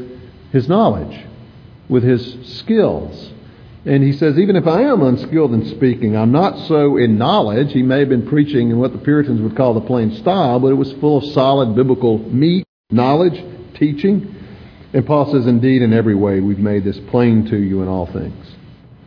his 0.52 0.68
knowledge, 0.68 1.26
with 1.90 2.04
his 2.04 2.38
skills. 2.60 3.32
And 3.86 4.04
he 4.04 4.12
says, 4.12 4.38
even 4.38 4.58
if 4.58 4.68
I 4.68 4.82
am 4.82 5.02
unskilled 5.02 5.54
in 5.54 5.66
speaking, 5.70 6.18
I'm 6.18 6.32
not 6.32 6.68
so 6.68 6.98
in 6.98 7.18
knowledge. 7.18 7.72
He 7.72 7.84
may 7.84 8.00
have 8.00 8.10
been 8.10 8.28
preaching 8.28 8.70
in 8.70 8.80
what 8.80 8.92
the 8.92 8.98
Puritans 8.98 9.42
would 9.42 9.56
call 9.56 9.74
the 9.74 9.82
plain 9.82 10.14
style, 10.16 10.60
but 10.60 10.68
it 10.68 10.76
was 10.76 10.92
full 10.94 11.20
of 11.20 11.26
solid 11.34 11.74
biblical 11.74 12.20
meat, 12.20 12.66
knowledge, 12.92 13.42
teaching. 13.76 14.36
And 14.92 15.06
Paul 15.06 15.32
says, 15.32 15.48
indeed, 15.48 15.82
in 15.82 15.94
every 15.94 16.16
way, 16.16 16.42
we've 16.42 16.60
made 16.60 16.84
this 16.84 17.00
plain 17.10 17.46
to 17.46 17.58
you 17.58 17.82
in 17.82 17.88
all 17.88 18.08
things. 18.08 18.46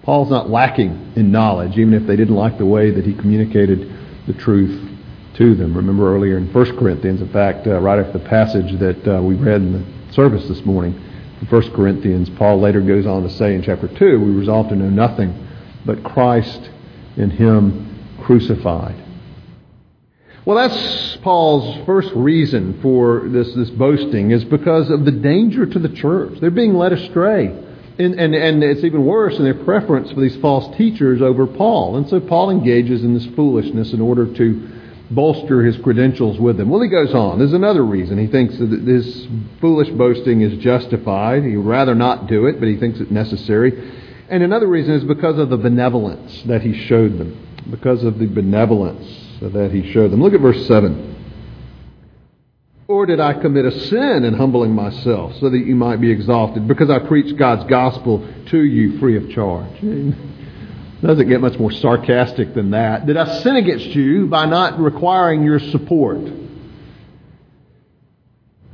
Paul's 0.03 0.31
not 0.31 0.48
lacking 0.48 1.12
in 1.14 1.31
knowledge, 1.31 1.76
even 1.76 1.92
if 1.92 2.07
they 2.07 2.16
didn't 2.16 2.35
like 2.35 2.57
the 2.57 2.64
way 2.64 2.90
that 2.90 3.05
he 3.05 3.12
communicated 3.12 3.92
the 4.26 4.33
truth 4.33 4.89
to 5.35 5.55
them. 5.55 5.77
Remember 5.77 6.14
earlier 6.14 6.38
in 6.38 6.53
1 6.53 6.79
Corinthians, 6.79 7.21
in 7.21 7.33
fact, 7.33 7.66
uh, 7.66 7.81
right 7.81 7.99
after 7.99 8.19
the 8.19 8.25
passage 8.29 8.79
that 8.79 9.07
uh, 9.07 9.23
we 9.23 9.35
read 9.35 9.61
in 9.61 9.73
the 9.73 10.12
service 10.12 10.47
this 10.49 10.64
morning, 10.64 10.95
in 11.40 11.47
1 11.47 11.71
Corinthians, 11.73 12.29
Paul 12.31 12.61
later 12.61 12.81
goes 12.81 13.07
on 13.07 13.23
to 13.23 13.31
say 13.31 13.55
in 13.55 13.62
chapter 13.62 13.88
2, 13.88 14.21
we 14.21 14.33
resolve 14.33 14.69
to 14.69 14.77
know 14.77 14.90
nothing 14.90 15.49
but 15.85 16.03
Christ 16.05 16.71
and 17.16 17.33
Him 17.33 18.16
crucified. 18.23 18.97
Well, 20.45 20.57
that's 20.57 21.16
Paul's 21.19 21.85
first 21.87 22.11
reason 22.14 22.81
for 22.81 23.29
this, 23.29 23.53
this 23.55 23.71
boasting 23.71 24.31
is 24.31 24.45
because 24.45 24.90
of 24.90 25.05
the 25.05 25.12
danger 25.12 25.66
to 25.66 25.79
the 25.79 25.88
church. 25.88 26.40
They're 26.40 26.51
being 26.51 26.75
led 26.75 26.93
astray. 26.93 27.47
And, 27.99 28.19
and, 28.19 28.35
and 28.35 28.64
it's 28.64 28.83
even 28.83 29.05
worse 29.05 29.37
in 29.37 29.45
their 29.45 29.62
preference 29.62 30.11
for 30.11 30.21
these 30.21 30.37
false 30.38 30.75
teachers 30.79 31.21
over 31.21 31.47
Paul. 31.47 31.97
And 31.97 32.09
so 32.09 32.21
Paul 32.21 32.51
engages 32.51 33.05
in 33.05 33.12
this 33.12 33.27
foolishness 33.37 33.93
in 33.93 34.01
order 34.01 34.33
to 34.35 34.80
bolster 35.11 35.62
his 35.62 35.77
credentials 35.79 36.38
with 36.38 36.57
them. 36.57 36.70
Well, 36.70 36.81
he 36.81 36.88
goes 36.88 37.12
on. 37.14 37.38
There's 37.38 37.53
another 37.53 37.85
reason. 37.85 38.18
He 38.18 38.29
thinks 38.29 38.57
that 38.59 38.66
this 38.66 39.27
foolish 39.61 39.90
boasting 39.90 40.40
is 40.42 40.62
justified. 40.62 41.42
He 41.42 41.57
would 41.57 41.66
rather 41.66 41.94
not 41.94 42.29
do 42.29 42.46
it, 42.46 42.61
but 42.61 42.68
he 42.68 42.77
thinks 42.77 43.01
it 43.01 43.11
necessary. 43.11 43.73
And 44.29 44.42
another 44.42 44.68
reason 44.68 44.94
is 44.94 45.05
because 45.05 45.38
of 45.38 45.51
the 45.51 45.57
benevolence 45.57 46.42
that 46.44 46.62
he 46.62 46.87
showed 46.87 47.18
them. 47.18 47.49
Because 47.68 48.05
of 48.05 48.18
the 48.18 48.27
benevolence 48.27 49.07
that 49.40 49.73
he 49.73 49.92
showed 49.92 50.12
them. 50.12 50.23
Look 50.23 50.35
at 50.35 50.40
verse 50.40 50.66
7. 50.66 51.16
Or 52.87 53.07
did 53.07 53.20
I 53.20 53.35
commit 53.35 53.64
a 53.64 53.73
sin 53.87 54.25
in 54.25 54.35
humbling 54.35 54.75
myself 54.75 55.35
so 55.40 55.51
that 55.51 55.59
you 55.59 55.77
might 55.77 56.01
be 56.01 56.11
exalted 56.11 56.66
because 56.66 56.90
I 56.90 56.99
preach 56.99 57.37
God's 57.37 57.68
gospel 57.68 58.27
to 58.46 58.62
you 58.62 58.99
free 58.99 59.16
of 59.16 59.31
charge? 59.31 59.81
Doesn't 61.02 61.28
get 61.28 61.40
much 61.40 61.58
more 61.58 61.70
sarcastic 61.70 62.54
than 62.54 62.72
that. 62.72 63.06
Did 63.06 63.16
I 63.16 63.40
sin 63.40 63.56
against 63.56 63.86
you 63.86 64.26
by 64.26 64.44
not 64.44 64.78
requiring 64.78 65.42
your 65.42 65.58
support? 65.58 66.20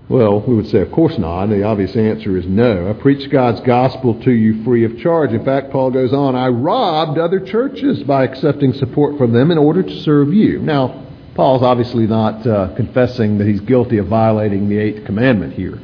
Well, 0.09 0.41
we 0.41 0.55
would 0.55 0.69
say, 0.69 0.81
of 0.81 0.93
course 0.93 1.19
not. 1.19 1.47
The 1.47 1.65
obvious 1.65 1.97
answer 1.97 2.37
is 2.37 2.47
no. 2.47 2.89
I 2.89 2.93
preached 3.01 3.31
God's 3.31 3.61
gospel 3.61 4.23
to 4.23 4.31
you 4.31 4.63
free 4.65 4.85
of 4.85 4.99
charge. 4.99 5.33
In 5.33 5.45
fact, 5.45 5.73
Paul 5.73 5.91
goes 5.91 6.13
on, 6.13 6.37
I 6.37 6.49
robbed 6.49 7.19
other 7.19 7.41
churches 7.41 8.03
by 8.05 8.25
accepting 8.25 8.73
support 8.73 9.19
from 9.19 9.33
them 9.33 9.51
in 9.51 9.59
order 9.59 9.83
to 9.83 10.01
serve 10.03 10.33
you. 10.33 10.61
Now, 10.61 11.07
Paul's 11.35 11.63
obviously 11.63 12.07
not 12.07 12.47
uh, 12.47 12.75
confessing 12.77 13.39
that 13.39 13.47
he's 13.47 13.61
guilty 13.61 13.99
of 13.99 14.07
violating 14.07 14.69
the 14.69 14.79
eighth 14.79 15.05
commandment 15.07 15.55
here. 15.55 15.81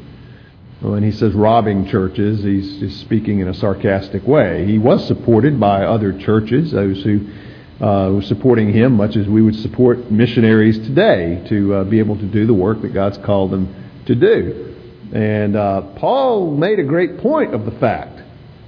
When 0.83 1.05
he 1.05 1.13
says 1.13 1.33
robbing 1.33 1.87
churches, 1.87 2.43
he's 2.43 2.99
speaking 3.03 3.39
in 3.39 3.47
a 3.47 3.55
sarcastic 3.55 4.27
way. 4.27 4.67
He 4.67 4.79
was 4.79 5.07
supported 5.07 5.61
by 5.61 5.85
other 5.85 6.13
churches, 6.19 6.73
those 6.73 7.01
who 7.05 7.21
uh, 7.81 8.11
were 8.11 8.23
supporting 8.23 8.73
him, 8.73 8.95
much 8.95 9.15
as 9.15 9.29
we 9.29 9.43
would 9.43 9.55
support 9.55 10.11
missionaries 10.11 10.77
today 10.79 11.45
to 11.51 11.75
uh, 11.75 11.85
be 11.85 12.01
able 12.01 12.17
to 12.17 12.27
do 12.27 12.49
the 12.49 12.55
work 12.55 12.83
that 12.83 12.93
God's 12.93 13.17
called 13.19 13.53
them 13.53 13.73
to 14.07 14.17
do. 14.17 14.75
And 15.15 15.55
uh, 15.55 15.83
Paul 15.99 16.57
made 16.57 16.81
a 16.81 16.85
great 16.85 17.19
point 17.19 17.55
of 17.55 17.65
the 17.65 17.79
fact 17.79 18.21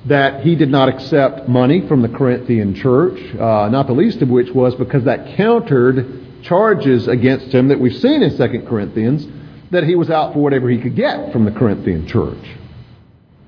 that 0.07 0.44
he 0.44 0.55
did 0.55 0.68
not 0.68 0.88
accept 0.88 1.48
money 1.48 1.88
from 1.88 2.00
the 2.00 2.09
Corinthian 2.09 2.77
church, 2.77 3.18
uh, 3.35 3.68
not 3.70 3.88
the 3.88 3.92
least 3.92 4.22
of 4.22 4.29
which 4.29 4.53
was 4.53 4.77
because 4.77 5.03
that 5.05 5.37
countered 5.37 6.42
charges 6.44 7.09
against 7.09 7.53
him 7.53 7.68
that 7.68 7.81
we've 7.81 8.00
seen 8.00 8.22
in 8.22 8.37
2 8.37 8.66
Corinthians 8.68 9.27
that 9.74 9.84
he 9.84 9.94
was 9.94 10.10
out 10.10 10.32
for 10.32 10.40
whatever 10.40 10.68
he 10.68 10.80
could 10.80 10.96
get 10.96 11.32
from 11.32 11.44
the 11.44 11.50
Corinthian 11.50 12.06
church. 12.06 12.44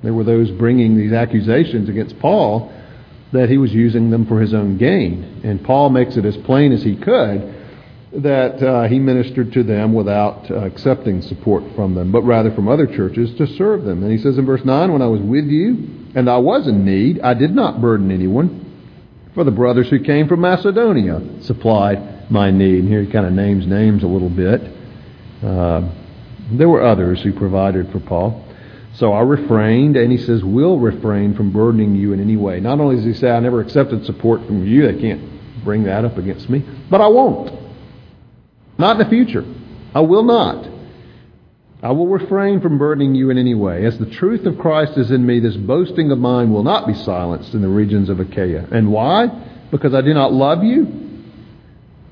There 0.03 0.15
were 0.15 0.25
those 0.25 0.51
bringing 0.51 0.97
these 0.97 1.13
accusations 1.13 1.89
against 1.89 2.19
Paul 2.21 2.73
that 3.33 3.49
he 3.49 3.59
was 3.59 3.73
using 3.73 4.11
them 4.11 4.27
for 4.27 4.41
his 4.41 4.55
own 4.55 4.79
gain. 4.79 5.41
And 5.45 5.65
Paul 5.65 5.91
makes 5.91 6.17
it 6.17 6.25
as 6.25 6.37
plain 6.39 6.73
as 6.73 6.83
he 6.83 6.97
could 6.97 7.55
that 8.13 8.63
uh, 8.63 8.89
he 8.89 8.99
ministered 8.99 9.53
to 9.53 9.63
them 9.63 9.93
without 9.93 10.51
uh, 10.51 10.65
accepting 10.65 11.21
support 11.23 11.63
from 11.75 11.95
them, 11.95 12.13
but 12.13 12.23
rather 12.23 12.51
from 12.53 12.69
other 12.69 12.87
churches 12.87 13.35
to 13.37 13.47
serve 13.47 13.85
them. 13.85 14.03
And 14.03 14.13
he 14.13 14.19
says 14.19 14.39
in 14.39 14.47
verse 14.47 14.65
9, 14.65 14.93
When 14.93 15.03
I 15.03 15.07
was 15.07 15.21
with 15.21 15.47
you 15.47 16.11
and 16.15 16.31
I 16.31 16.39
was 16.39 16.67
in 16.67 16.85
need, 16.85 17.21
I 17.21 17.35
did 17.35 17.51
not 17.51 17.81
burden 17.81 18.11
anyone, 18.11 18.63
for 19.35 19.45
the 19.45 19.51
brothers 19.51 19.91
who 19.91 20.03
came 20.03 20.29
from 20.29 20.41
Macedonia 20.41 21.21
supplied 21.43 22.31
my 22.31 22.51
need. 22.51 22.81
And 22.81 22.89
here 22.89 23.03
he 23.03 23.11
kind 23.11 23.27
of 23.27 23.33
names 23.33 23.67
names 23.67 24.03
a 24.03 24.07
little 24.07 24.31
bit. 24.31 24.63
Uh, 25.43 26.06
there 26.51 26.69
were 26.69 26.83
others 26.83 27.23
who 27.23 27.33
provided 27.33 27.91
for 27.91 28.01
Paul. 28.01 28.45
So 28.95 29.13
I 29.13 29.21
refrained, 29.21 29.97
and 29.97 30.11
he 30.11 30.19
says, 30.19 30.43
We'll 30.43 30.79
refrain 30.79 31.35
from 31.35 31.53
burdening 31.53 31.95
you 31.97 32.13
in 32.13 32.21
any 32.21 32.37
way. 32.37 32.61
Not 32.61 32.81
only 32.81 32.97
does 32.97 33.05
he 33.05 33.15
say, 33.15 33.31
I 33.31 33.41
never 33.41 33.61
accepted 33.61 34.07
support 34.07 34.47
from 34.47 34.67
you, 34.67 34.91
they 34.91 35.01
can't 35.01 35.65
bring 35.65 35.85
that 35.85 36.05
up 36.05 36.17
against 36.17 36.49
me, 36.49 36.65
but 36.91 37.01
I 37.01 37.09
won't. 37.09 37.53
Not 38.79 38.99
in 38.99 39.05
the 39.05 39.11
future. 39.11 39.45
I 39.95 40.01
will 40.01 40.23
not. 40.23 40.69
I 41.83 41.93
will 41.93 42.07
refrain 42.07 42.61
from 42.61 42.79
burdening 42.79 43.15
you 43.15 43.31
in 43.31 43.39
any 43.39 43.55
way. 43.55 43.85
As 43.85 43.99
the 43.99 44.11
truth 44.11 44.47
of 44.47 44.59
Christ 44.59 44.97
is 44.97 45.11
in 45.11 45.27
me, 45.27 45.41
this 45.41 45.57
boasting 45.57 46.11
of 46.11 46.19
mine 46.19 46.53
will 46.53 46.63
not 46.63 46.87
be 46.87 46.95
silenced 46.95 47.55
in 47.55 47.61
the 47.61 47.69
regions 47.69 48.09
of 48.09 48.19
Achaia. 48.19 48.67
And 48.71 48.91
why? 48.91 49.27
Because 49.71 49.95
I 49.95 50.01
do 50.01 50.15
not 50.15 50.33
love 50.33 50.65
you? 50.65 51.06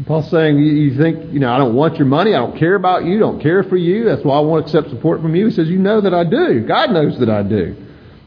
Paul's 0.06 0.28
saying, 0.28 0.58
you 0.58 0.98
think, 0.98 1.32
you 1.32 1.38
know, 1.38 1.52
I 1.52 1.58
don't 1.58 1.74
want 1.74 1.98
your 1.98 2.06
money, 2.06 2.34
I 2.34 2.38
don't 2.38 2.58
care 2.58 2.74
about 2.74 3.04
you, 3.04 3.20
don't 3.20 3.40
care 3.40 3.62
for 3.62 3.76
you, 3.76 4.04
that's 4.04 4.24
why 4.24 4.36
I 4.36 4.40
won't 4.40 4.66
accept 4.66 4.90
support 4.90 5.22
from 5.22 5.36
you. 5.36 5.46
He 5.46 5.52
says, 5.52 5.68
You 5.68 5.78
know 5.78 6.00
that 6.00 6.12
I 6.12 6.24
do. 6.24 6.66
God 6.66 6.90
knows 6.90 7.18
that 7.20 7.30
I 7.30 7.44
do. 7.44 7.76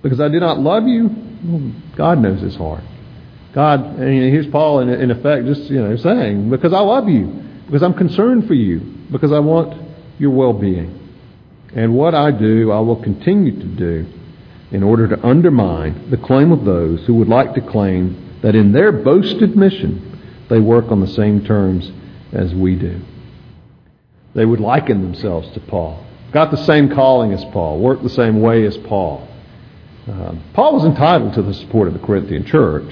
Because 0.02 0.22
I 0.22 0.30
do 0.30 0.40
not 0.40 0.60
love 0.60 0.88
you, 0.88 1.10
well, 1.44 1.74
God 1.98 2.20
knows 2.20 2.42
his 2.42 2.56
heart. 2.56 2.84
God, 3.54 3.82
and 3.82 4.34
here's 4.34 4.48
Paul 4.48 4.80
in, 4.80 4.90
in 4.90 5.12
effect 5.12 5.46
just, 5.46 5.64
you 5.70 5.82
know, 5.82 5.98
saying, 5.98 6.50
Because 6.50 6.72
I 6.72 6.80
love 6.80 7.10
you, 7.10 7.26
because 7.66 7.84
I'm 7.84 7.96
concerned 7.96 8.48
for 8.48 8.54
you, 8.54 8.80
because 9.12 9.34
I 9.34 9.40
want 9.40 9.74
your 10.20 10.32
well 10.32 10.54
being. 10.54 10.94
And 11.76 11.94
what 11.94 12.16
I 12.16 12.32
do, 12.32 12.72
I 12.72 12.80
will 12.80 13.02
continue 13.04 13.52
to 13.52 13.66
do 13.66 14.08
in 14.72 14.84
order 14.84 15.08
to 15.10 15.26
undermine 15.26 16.10
the 16.12 16.18
claim 16.18 16.54
of 16.54 16.64
those 16.64 17.06
who 17.06 17.16
would 17.16 17.28
like 17.28 17.56
to 17.56 17.62
claim 17.62 18.40
that 18.42 18.56
in 18.56 18.72
their 18.72 18.92
boasted 18.94 19.58
mission 19.58 20.07
they 20.50 20.60
work 20.60 20.92
on 20.92 21.02
the 21.02 21.08
same 21.08 21.46
terms 21.46 21.92
as 22.32 22.54
we 22.54 22.76
do. 22.76 23.02
They 24.34 24.46
would 24.46 24.60
liken 24.60 25.02
themselves 25.02 25.50
to 25.52 25.60
Paul, 25.60 26.06
got 26.32 26.52
the 26.52 26.64
same 26.66 26.90
calling 26.90 27.34
as 27.34 27.44
Paul, 27.46 27.80
worked 27.80 28.04
the 28.04 28.10
same 28.10 28.42
way 28.42 28.66
as 28.66 28.78
Paul. 28.78 29.28
Um, 30.08 30.44
Paul 30.54 30.74
was 30.74 30.86
entitled 30.86 31.34
to 31.34 31.42
the 31.42 31.54
support 31.54 31.88
of 31.88 31.94
the 31.94 32.00
Corinthian 32.00 32.46
church, 32.46 32.90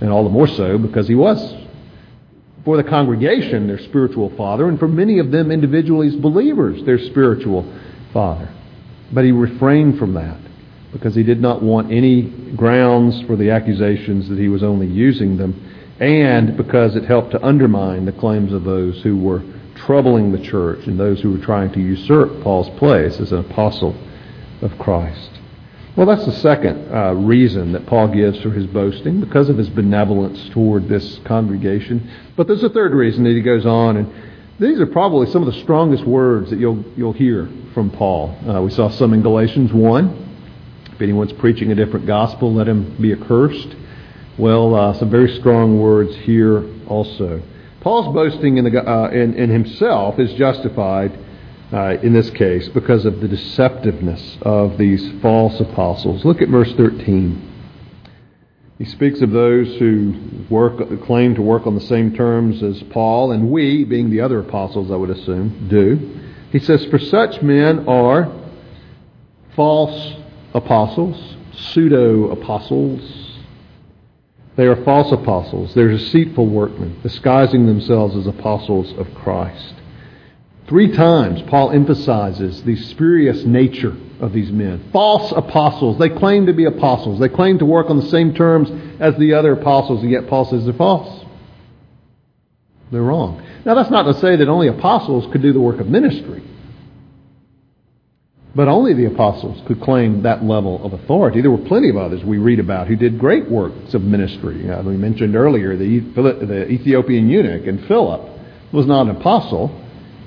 and 0.00 0.10
all 0.10 0.22
the 0.24 0.30
more 0.30 0.46
so 0.46 0.78
because 0.78 1.08
he 1.08 1.14
was, 1.14 1.54
for 2.64 2.76
the 2.76 2.84
congregation, 2.84 3.66
their 3.66 3.78
spiritual 3.78 4.30
father, 4.36 4.68
and 4.68 4.78
for 4.78 4.88
many 4.88 5.18
of 5.18 5.30
them 5.30 5.50
individually 5.50 6.08
as 6.08 6.16
believers, 6.16 6.82
their 6.84 6.98
spiritual 6.98 7.70
father. 8.12 8.48
But 9.12 9.24
he 9.24 9.32
refrained 9.32 9.98
from 9.98 10.14
that 10.14 10.38
because 10.92 11.14
he 11.14 11.22
did 11.22 11.40
not 11.40 11.62
want 11.62 11.90
any 11.90 12.22
grounds 12.56 13.22
for 13.22 13.36
the 13.36 13.50
accusations 13.50 14.28
that 14.28 14.38
he 14.38 14.48
was 14.48 14.62
only 14.62 14.86
using 14.86 15.36
them, 15.36 15.79
and 16.00 16.56
because 16.56 16.96
it 16.96 17.04
helped 17.04 17.30
to 17.32 17.46
undermine 17.46 18.06
the 18.06 18.12
claims 18.12 18.52
of 18.52 18.64
those 18.64 19.00
who 19.02 19.16
were 19.18 19.42
troubling 19.76 20.32
the 20.32 20.38
church 20.38 20.86
and 20.86 20.98
those 20.98 21.20
who 21.20 21.30
were 21.32 21.44
trying 21.44 21.70
to 21.72 21.80
usurp 21.80 22.42
Paul's 22.42 22.70
place 22.78 23.20
as 23.20 23.32
an 23.32 23.38
apostle 23.38 23.94
of 24.62 24.76
Christ. 24.78 25.30
Well, 25.96 26.06
that's 26.06 26.24
the 26.24 26.32
second 26.32 26.92
uh, 26.92 27.12
reason 27.14 27.72
that 27.72 27.86
Paul 27.86 28.08
gives 28.08 28.40
for 28.40 28.50
his 28.50 28.66
boasting, 28.66 29.20
because 29.20 29.48
of 29.48 29.58
his 29.58 29.68
benevolence 29.68 30.48
toward 30.50 30.88
this 30.88 31.18
congregation. 31.24 32.10
But 32.36 32.46
there's 32.46 32.62
a 32.62 32.70
third 32.70 32.94
reason 32.94 33.24
that 33.24 33.32
he 33.34 33.42
goes 33.42 33.66
on, 33.66 33.96
and 33.96 34.12
these 34.58 34.78
are 34.78 34.86
probably 34.86 35.26
some 35.30 35.46
of 35.46 35.52
the 35.52 35.60
strongest 35.60 36.06
words 36.06 36.50
that 36.50 36.58
you'll, 36.58 36.84
you'll 36.96 37.12
hear 37.12 37.50
from 37.74 37.90
Paul. 37.90 38.36
Uh, 38.48 38.62
we 38.62 38.70
saw 38.70 38.88
some 38.88 39.12
in 39.12 39.22
Galatians 39.22 39.72
1. 39.72 40.28
If 40.92 41.02
anyone's 41.02 41.32
preaching 41.34 41.72
a 41.72 41.74
different 41.74 42.06
gospel, 42.06 42.54
let 42.54 42.68
him 42.68 42.96
be 43.00 43.12
accursed. 43.12 43.74
Well, 44.40 44.74
uh, 44.74 44.94
some 44.94 45.10
very 45.10 45.36
strong 45.36 45.78
words 45.78 46.16
here 46.16 46.64
also. 46.86 47.42
Paul's 47.82 48.14
boasting 48.14 48.56
in, 48.56 48.64
the, 48.64 48.90
uh, 48.90 49.10
in, 49.10 49.34
in 49.34 49.50
himself 49.50 50.18
is 50.18 50.32
justified 50.32 51.12
uh, 51.70 51.98
in 52.02 52.14
this 52.14 52.30
case 52.30 52.66
because 52.70 53.04
of 53.04 53.20
the 53.20 53.28
deceptiveness 53.28 54.40
of 54.40 54.78
these 54.78 55.12
false 55.20 55.60
apostles. 55.60 56.24
Look 56.24 56.40
at 56.40 56.48
verse 56.48 56.72
13. 56.72 57.48
He 58.78 58.86
speaks 58.86 59.20
of 59.20 59.30
those 59.30 59.76
who 59.76 60.14
work, 60.48 61.02
claim 61.02 61.34
to 61.34 61.42
work 61.42 61.66
on 61.66 61.74
the 61.74 61.82
same 61.82 62.14
terms 62.14 62.62
as 62.62 62.82
Paul, 62.84 63.32
and 63.32 63.50
we, 63.50 63.84
being 63.84 64.08
the 64.08 64.22
other 64.22 64.40
apostles, 64.40 64.90
I 64.90 64.96
would 64.96 65.10
assume, 65.10 65.68
do. 65.68 66.18
He 66.50 66.60
says, 66.60 66.82
For 66.86 66.98
such 66.98 67.42
men 67.42 67.86
are 67.86 68.32
false 69.54 70.14
apostles, 70.54 71.36
pseudo 71.52 72.30
apostles. 72.30 73.29
They 74.60 74.66
are 74.66 74.76
false 74.84 75.10
apostles. 75.10 75.72
They're 75.72 75.88
deceitful 75.88 76.46
workmen, 76.46 77.00
disguising 77.02 77.64
themselves 77.64 78.14
as 78.14 78.26
apostles 78.26 78.92
of 78.98 79.14
Christ. 79.14 79.72
Three 80.68 80.92
times, 80.92 81.40
Paul 81.48 81.70
emphasizes 81.70 82.62
the 82.62 82.76
spurious 82.76 83.46
nature 83.46 83.96
of 84.20 84.34
these 84.34 84.52
men. 84.52 84.90
False 84.92 85.32
apostles. 85.32 85.98
They 85.98 86.10
claim 86.10 86.44
to 86.44 86.52
be 86.52 86.66
apostles. 86.66 87.18
They 87.18 87.30
claim 87.30 87.58
to 87.60 87.64
work 87.64 87.88
on 87.88 87.96
the 87.96 88.06
same 88.08 88.34
terms 88.34 88.70
as 89.00 89.16
the 89.16 89.32
other 89.32 89.54
apostles, 89.54 90.02
and 90.02 90.10
yet 90.10 90.26
Paul 90.28 90.44
says 90.44 90.66
they're 90.66 90.74
false. 90.74 91.24
They're 92.92 93.00
wrong. 93.00 93.42
Now, 93.64 93.74
that's 93.74 93.90
not 93.90 94.02
to 94.02 94.20
say 94.20 94.36
that 94.36 94.48
only 94.50 94.68
apostles 94.68 95.26
could 95.32 95.40
do 95.40 95.54
the 95.54 95.58
work 95.58 95.80
of 95.80 95.86
ministry. 95.86 96.42
But 98.54 98.66
only 98.66 98.94
the 98.94 99.04
apostles 99.04 99.62
could 99.66 99.80
claim 99.80 100.22
that 100.22 100.44
level 100.44 100.84
of 100.84 100.92
authority. 100.92 101.40
There 101.40 101.52
were 101.52 101.68
plenty 101.68 101.88
of 101.88 101.96
others 101.96 102.24
we 102.24 102.38
read 102.38 102.58
about 102.58 102.88
who 102.88 102.96
did 102.96 103.18
great 103.18 103.48
works 103.48 103.94
of 103.94 104.02
ministry. 104.02 104.68
Uh, 104.68 104.82
we 104.82 104.96
mentioned 104.96 105.36
earlier 105.36 105.76
the, 105.76 106.00
the 106.00 106.68
Ethiopian 106.68 107.28
eunuch 107.28 107.66
and 107.66 107.86
Philip 107.86 108.28
was 108.72 108.86
not 108.86 109.02
an 109.02 109.16
apostle, 109.16 109.70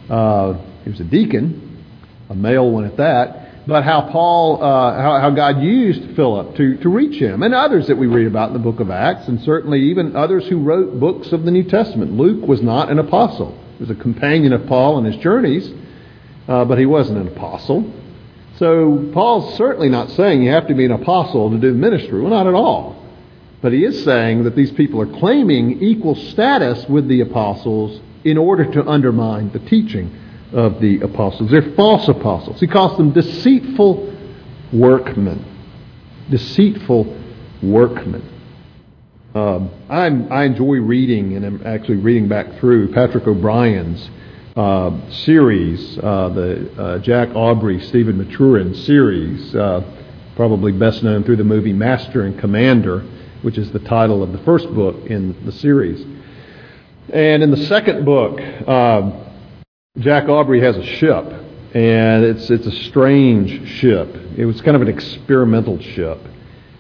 uh, 0.10 0.54
he 0.84 0.90
was 0.90 1.00
a 1.00 1.06
deacon, 1.06 1.84
a 2.30 2.36
male 2.36 2.70
one 2.70 2.86
at 2.86 2.98
that. 2.98 3.66
But 3.66 3.84
how 3.84 4.10
Paul, 4.12 4.62
uh, 4.62 5.02
how, 5.02 5.20
how 5.20 5.30
God 5.30 5.62
used 5.62 6.16
Philip 6.18 6.58
to, 6.58 6.78
to 6.78 6.90
reach 6.90 7.22
him, 7.22 7.44
and 7.44 7.54
others 7.54 7.88
that 7.88 7.98
we 7.98 8.08
read 8.08 8.28
about 8.28 8.50
in 8.50 8.54
the 8.54 8.60
book 8.60 8.82
of 8.82 8.92
Acts, 8.92 9.30
and 9.30 9.40
certainly 9.42 9.80
even 9.84 10.18
others 10.18 10.46
who 10.48 10.62
wrote 10.62 11.00
books 11.00 11.32
of 11.32 11.46
the 11.46 11.52
New 11.52 11.64
Testament. 11.64 12.12
Luke 12.12 12.46
was 12.46 12.62
not 12.62 12.92
an 12.92 13.00
apostle; 13.00 13.58
he 13.78 13.84
was 13.84 13.90
a 13.90 13.96
companion 13.96 14.52
of 14.52 14.68
Paul 14.68 14.96
on 14.96 15.06
his 15.06 15.16
journeys, 15.16 15.72
uh, 16.50 16.66
but 16.66 16.78
he 16.78 16.86
wasn't 16.86 17.20
an 17.20 17.30
apostle. 17.30 17.90
So 18.58 19.10
Paul's 19.14 19.56
certainly 19.56 19.90
not 19.90 20.12
saying 20.12 20.44
you 20.44 20.52
have 20.52 20.68
to 20.68 20.76
be 20.76 20.86
an 20.86 20.92
apostle 20.92 21.50
to 21.52 21.58
do 21.58 21.74
ministry. 21.74 22.22
Well, 22.22 22.30
not 22.30 22.48
at 22.48 22.54
all. 22.54 23.02
But 23.62 23.72
he 23.74 23.84
is 23.84 24.04
saying 24.04 24.44
that 24.44 24.56
these 24.56 24.72
people 24.72 25.02
are 25.02 25.20
claiming 25.20 25.82
equal 25.82 26.16
status 26.16 26.88
with 26.88 27.08
the 27.08 27.22
apostles 27.22 28.00
in 28.24 28.38
order 28.38 28.70
to 28.74 28.88
undermine 28.88 29.52
the 29.52 29.60
teaching 29.60 30.14
of 30.52 30.80
the 30.82 31.00
apostles. 31.02 31.50
They're 31.50 31.74
false 31.76 32.08
apostles. 32.08 32.60
He 32.60 32.68
calls 32.68 32.98
them 32.98 33.12
deceitful 33.12 34.14
workmen. 34.72 35.44
Deceitful 36.30 37.18
workmen. 37.62 38.30
Um, 39.34 39.72
i 39.90 40.44
enjoy 40.44 40.76
reading, 40.76 41.36
and 41.36 41.46
I'm 41.46 41.66
actually 41.66 41.98
reading 41.98 42.28
back 42.28 42.60
through 42.60 42.94
Patrick 42.94 43.26
O'Brian's 43.26 44.10
uh, 44.56 45.10
series, 45.10 45.98
uh, 45.98 46.30
the 46.30 46.82
uh, 46.82 47.00
Jack 47.00 47.30
Aubrey, 47.36 47.80
Stephen 47.88 48.18
Maturin 48.18 48.76
series, 48.76 49.56
uh, 49.56 49.82
probably 50.36 50.72
best 50.72 51.04
known 51.04 51.24
through 51.24 51.38
the 51.38 51.44
movie 51.44 51.74
Master 51.74 52.24
and 52.24 52.40
Commander, 52.40 53.00
which 53.42 53.58
is 53.58 53.72
the 53.72 53.80
title 53.80 54.22
of 54.22 54.32
the 54.32 54.38
first 54.40 54.72
book 54.74 55.08
in 55.08 55.46
the 55.46 55.52
series. 55.52 56.06
And 57.12 57.42
in 57.42 57.52
the 57.52 57.66
second 57.66 58.06
book, 58.06 58.40
um, 58.68 59.26
Jack 59.98 60.30
Aubrey 60.30 60.62
has 60.62 60.78
a 60.78 60.86
ship, 60.86 61.26
and 61.74 62.24
it's 62.24 62.50
it's 62.50 62.66
a 62.66 62.84
strange 62.86 63.70
ship. 63.80 64.16
It 64.38 64.46
was 64.46 64.62
kind 64.62 64.76
of 64.76 64.82
an 64.82 64.88
experimental 64.88 65.80
ship, 65.80 66.20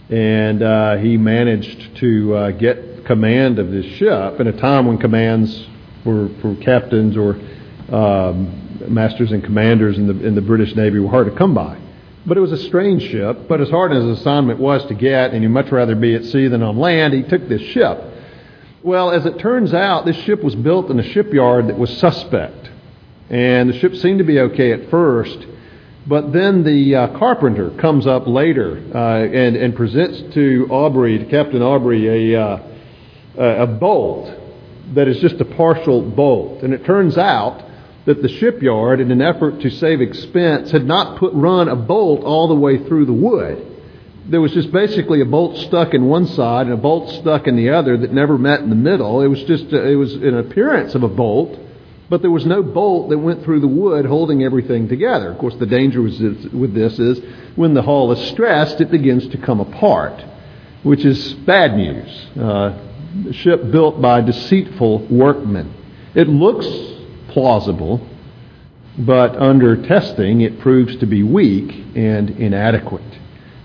and 0.09 0.62
uh, 0.62 0.97
he 0.97 1.17
managed 1.17 1.97
to 1.97 2.36
uh, 2.36 2.51
get 2.51 3.05
command 3.05 3.59
of 3.59 3.71
this 3.71 3.86
ship 3.97 4.39
in 4.39 4.47
a 4.47 4.53
time 4.53 4.86
when 4.86 4.97
commands 4.97 5.67
for 6.03 6.29
for 6.41 6.55
captains 6.55 7.17
or 7.17 7.38
masters 7.89 9.32
and 9.32 9.43
commanders 9.43 9.98
in 9.98 10.08
the 10.08 10.26
in 10.26 10.36
the 10.36 10.41
British 10.41 10.76
Navy 10.76 11.00
were 11.00 11.10
hard 11.10 11.28
to 11.28 11.36
come 11.38 11.54
by. 11.54 11.78
But 12.26 12.38
it 12.38 12.41
was 12.41 12.52
a 12.52 12.58
strange 12.58 13.04
ship. 13.04 13.48
But 13.48 13.60
as 13.60 13.69
hard 13.69 13.91
as 13.91 14.04
his 14.04 14.19
assignment 14.19 14.60
was 14.60 14.86
to 14.86 14.93
get, 14.93 15.34
and 15.34 15.43
he'd 15.43 15.50
much 15.50 15.72
rather 15.72 15.96
be 15.96 16.15
at 16.15 16.24
sea 16.26 16.48
than 16.48 16.63
on 16.63 16.78
land, 16.78 17.13
he 17.13 17.24
took 17.24 17.48
this 17.50 17.62
ship. 17.62 18.02
Well, 18.82 19.12
as 19.12 19.26
it 19.26 19.39
turns 19.39 19.74
out, 19.74 20.06
this 20.06 20.17
ship 20.24 20.43
was 20.43 20.56
built 20.56 20.89
in 20.89 21.00
a 21.00 21.04
shipyard 21.04 21.67
that 21.67 21.78
was 21.78 21.96
suspect. 21.98 22.69
And 23.30 23.69
the 23.69 23.80
ship 23.80 23.96
seemed 23.96 24.19
to 24.19 24.26
be 24.26 24.39
okay 24.39 24.74
at 24.74 24.89
first, 24.89 25.48
but 26.06 26.34
then 26.34 26.63
the 26.63 26.96
uh, 26.96 27.17
carpenter 27.17 27.72
comes 27.72 28.06
up 28.06 28.28
later 28.28 28.84
uh, 28.93 29.24
and, 29.24 29.56
and 29.56 29.74
presents 29.76 30.34
to 30.34 30.67
Aubrey, 30.69 31.17
to 31.17 31.26
Captain 31.26 31.62
Aubrey, 31.62 32.34
a, 32.34 32.41
uh, 32.41 32.60
a 33.38 33.67
bolt 33.67 34.30
that 34.93 35.08
is 35.08 35.19
just 35.19 35.39
a 35.39 35.46
partial 35.46 36.02
bolt. 36.02 36.62
And 36.62 36.74
it 36.74 36.86
turns 36.86 37.17
out 37.17 37.63
that 38.05 38.21
the 38.21 38.29
shipyard, 38.29 38.99
in 38.99 39.11
an 39.11 39.21
effort 39.21 39.61
to 39.61 39.69
save 39.69 40.01
expense, 40.01 40.71
had 40.71 40.85
not 40.85 41.17
put 41.17 41.33
run 41.33 41.69
a 41.69 41.75
bolt 41.75 42.23
all 42.23 42.47
the 42.47 42.55
way 42.55 42.85
through 42.85 43.05
the 43.05 43.13
wood 43.13 43.73
there 44.25 44.41
was 44.41 44.53
just 44.53 44.71
basically 44.71 45.21
a 45.21 45.25
bolt 45.25 45.57
stuck 45.57 45.93
in 45.93 46.05
one 46.05 46.25
side 46.27 46.67
and 46.67 46.73
a 46.73 46.77
bolt 46.77 47.09
stuck 47.21 47.47
in 47.47 47.55
the 47.55 47.69
other 47.69 47.97
that 47.97 48.13
never 48.13 48.37
met 48.37 48.61
in 48.61 48.69
the 48.69 48.75
middle. 48.75 49.21
It 49.21 49.27
was 49.27 49.43
just 49.43 49.65
a, 49.73 49.85
it 49.85 49.95
was 49.95 50.13
an 50.13 50.37
appearance 50.37 50.95
of 50.95 51.03
a 51.03 51.09
bolt, 51.09 51.59
but 52.09 52.21
there 52.21 52.31
was 52.31 52.45
no 52.45 52.63
bolt 52.63 53.09
that 53.09 53.17
went 53.17 53.43
through 53.43 53.59
the 53.59 53.67
wood 53.67 54.05
holding 54.05 54.43
everything 54.43 54.87
together. 54.87 55.31
Of 55.31 55.39
course, 55.39 55.55
the 55.55 55.65
danger 55.65 56.01
with 56.01 56.73
this 56.73 56.99
is 56.99 57.19
when 57.55 57.73
the 57.73 57.81
hull 57.81 58.11
is 58.13 58.29
stressed, 58.29 58.79
it 58.79 58.91
begins 58.91 59.27
to 59.29 59.37
come 59.37 59.59
apart, 59.59 60.23
which 60.83 61.03
is 61.03 61.33
bad 61.33 61.75
news. 61.75 62.27
Uh, 62.37 62.79
a 63.29 63.33
ship 63.33 63.71
built 63.71 64.01
by 64.01 64.21
deceitful 64.21 65.07
workmen. 65.07 65.73
It 66.15 66.29
looks 66.29 66.65
plausible, 67.34 68.08
but 68.98 69.36
under 69.36 69.76
testing 69.88 70.41
it 70.41 70.60
proves 70.60 70.96
to 70.98 71.06
be 71.06 71.24
weak 71.24 71.72
and 71.96 72.30
inadequate. 72.32 73.02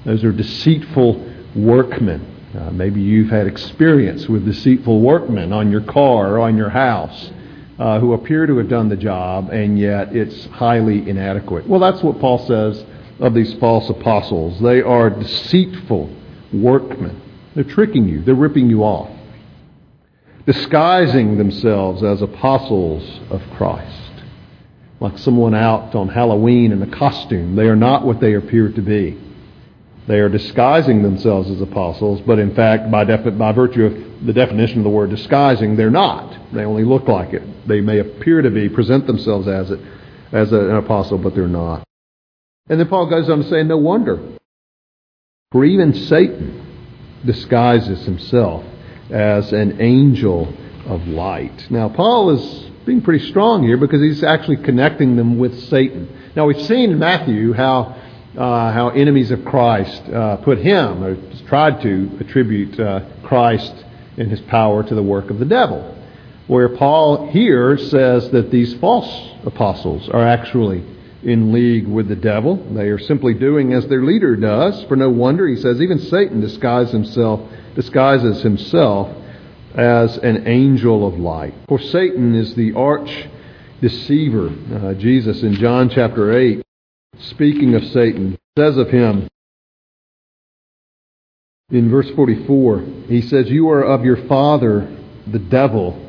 Those 0.04 0.24
are 0.24 0.32
deceitful 0.32 1.24
workmen. 1.54 2.34
Uh, 2.58 2.70
maybe 2.70 3.00
you've 3.00 3.28
had 3.28 3.46
experience 3.46 4.28
with 4.28 4.44
deceitful 4.46 5.00
workmen 5.00 5.52
on 5.52 5.70
your 5.70 5.82
car 5.82 6.34
or 6.34 6.38
on 6.40 6.56
your 6.56 6.70
house 6.70 7.30
uh, 7.78 8.00
who 8.00 8.14
appear 8.14 8.46
to 8.46 8.56
have 8.56 8.68
done 8.68 8.88
the 8.88 8.96
job, 8.96 9.50
and 9.50 9.78
yet 9.78 10.16
it's 10.16 10.46
highly 10.46 11.08
inadequate. 11.08 11.68
Well, 11.68 11.80
that's 11.80 12.02
what 12.02 12.18
Paul 12.18 12.38
says 12.46 12.84
of 13.20 13.34
these 13.34 13.54
false 13.54 13.88
apostles. 13.90 14.60
They 14.60 14.80
are 14.80 15.10
deceitful 15.10 16.10
workmen. 16.52 17.20
They're 17.54 17.64
tricking 17.64 18.08
you, 18.08 18.22
they're 18.22 18.34
ripping 18.34 18.70
you 18.70 18.82
off, 18.82 19.10
disguising 20.48 21.36
themselves 21.36 22.02
as 22.02 22.22
apostles 22.22 23.20
of 23.28 23.42
Christ. 23.58 24.12
Like 24.98 25.18
someone 25.18 25.54
out 25.54 25.94
on 25.94 26.08
Halloween 26.08 26.72
in 26.72 26.82
a 26.82 26.86
costume. 26.86 27.54
They 27.54 27.66
are 27.66 27.76
not 27.76 28.06
what 28.06 28.18
they 28.18 28.32
appear 28.32 28.72
to 28.72 28.80
be. 28.80 29.20
They 30.06 30.20
are 30.20 30.30
disguising 30.30 31.02
themselves 31.02 31.50
as 31.50 31.60
apostles, 31.60 32.22
but 32.22 32.38
in 32.38 32.54
fact, 32.54 32.90
by, 32.90 33.04
defi- 33.04 33.32
by 33.32 33.52
virtue 33.52 33.84
of 33.84 34.24
the 34.24 34.32
definition 34.32 34.78
of 34.78 34.84
the 34.84 34.90
word 34.90 35.10
disguising, 35.10 35.76
they're 35.76 35.90
not. 35.90 36.34
They 36.54 36.64
only 36.64 36.84
look 36.84 37.08
like 37.08 37.34
it. 37.34 37.68
They 37.68 37.82
may 37.82 37.98
appear 37.98 38.40
to 38.40 38.50
be, 38.50 38.70
present 38.70 39.06
themselves 39.06 39.46
as 39.46 39.70
it, 39.70 39.80
as 40.32 40.50
an 40.50 40.76
apostle, 40.76 41.18
but 41.18 41.34
they're 41.34 41.46
not. 41.46 41.84
And 42.70 42.80
then 42.80 42.88
Paul 42.88 43.10
goes 43.10 43.28
on 43.28 43.42
to 43.42 43.48
say, 43.50 43.62
no 43.64 43.76
wonder. 43.76 44.18
For 45.52 45.66
even 45.66 45.92
Satan 45.92 46.64
disguises 47.26 48.06
himself 48.06 48.64
as 49.10 49.52
an 49.52 49.80
angel 49.80 50.52
of 50.86 51.06
light. 51.06 51.70
Now, 51.70 51.88
Paul 51.88 52.30
is 52.30 52.70
being 52.86 53.02
pretty 53.02 53.26
strong 53.26 53.62
here 53.62 53.76
because 53.76 54.00
he's 54.00 54.22
actually 54.22 54.58
connecting 54.58 55.16
them 55.16 55.38
with 55.38 55.58
Satan. 55.68 56.08
Now, 56.34 56.46
we've 56.46 56.62
seen 56.62 56.92
in 56.92 56.98
Matthew 56.98 57.52
how 57.52 57.96
uh, 58.36 58.72
how 58.72 58.90
enemies 58.90 59.30
of 59.30 59.44
Christ 59.44 60.02
uh, 60.08 60.36
put 60.36 60.58
him, 60.58 61.02
or 61.02 61.16
tried 61.48 61.82
to 61.82 62.18
attribute 62.20 62.78
uh, 62.78 63.00
Christ 63.24 63.72
and 64.16 64.30
his 64.30 64.40
power 64.42 64.82
to 64.82 64.94
the 64.94 65.02
work 65.02 65.30
of 65.30 65.38
the 65.38 65.44
devil. 65.44 65.96
Where 66.46 66.68
Paul 66.68 67.28
here 67.28 67.76
says 67.76 68.30
that 68.30 68.50
these 68.50 68.74
false 68.74 69.32
apostles 69.44 70.08
are 70.08 70.26
actually 70.26 70.84
in 71.22 71.52
league 71.52 71.86
with 71.86 72.08
the 72.08 72.16
devil. 72.16 72.56
They 72.74 72.88
are 72.88 72.98
simply 72.98 73.34
doing 73.34 73.72
as 73.72 73.86
their 73.88 74.04
leader 74.04 74.36
does. 74.36 74.84
For 74.84 74.96
no 74.96 75.10
wonder, 75.10 75.46
he 75.46 75.56
says, 75.56 75.80
even 75.80 75.98
Satan 75.98 76.40
disguises 76.40 76.92
himself, 76.92 77.40
disguises 77.74 78.42
himself 78.42 79.16
as 79.74 80.16
an 80.18 80.46
angel 80.46 81.06
of 81.06 81.18
light. 81.18 81.54
For 81.68 81.78
Satan 81.78 82.34
is 82.34 82.54
the 82.54 82.74
arch 82.74 83.28
deceiver. 83.80 84.48
Uh, 84.48 84.94
Jesus 84.94 85.42
in 85.42 85.54
John 85.54 85.90
chapter 85.90 86.36
8 86.36 86.62
speaking 87.20 87.74
of 87.74 87.84
Satan, 87.84 88.38
says 88.56 88.76
of 88.76 88.90
him 88.90 89.28
in 91.70 91.90
verse 91.90 92.08
44, 92.10 92.84
he 93.08 93.20
says, 93.22 93.50
You 93.50 93.68
are 93.70 93.82
of 93.82 94.04
your 94.04 94.26
father, 94.26 94.96
the 95.26 95.38
devil, 95.38 96.07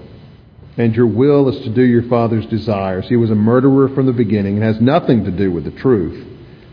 and 0.79 0.95
your 0.95 1.07
will 1.07 1.49
is 1.49 1.61
to 1.65 1.69
do 1.69 1.83
your 1.83 2.03
father's 2.03 2.45
desires. 2.45 3.05
He 3.09 3.17
was 3.17 3.29
a 3.29 3.35
murderer 3.35 3.89
from 3.89 4.05
the 4.05 4.13
beginning 4.13 4.55
and 4.55 4.63
has 4.63 4.79
nothing 4.79 5.25
to 5.25 5.31
do 5.31 5.51
with 5.51 5.65
the 5.65 5.71
truth, 5.71 6.25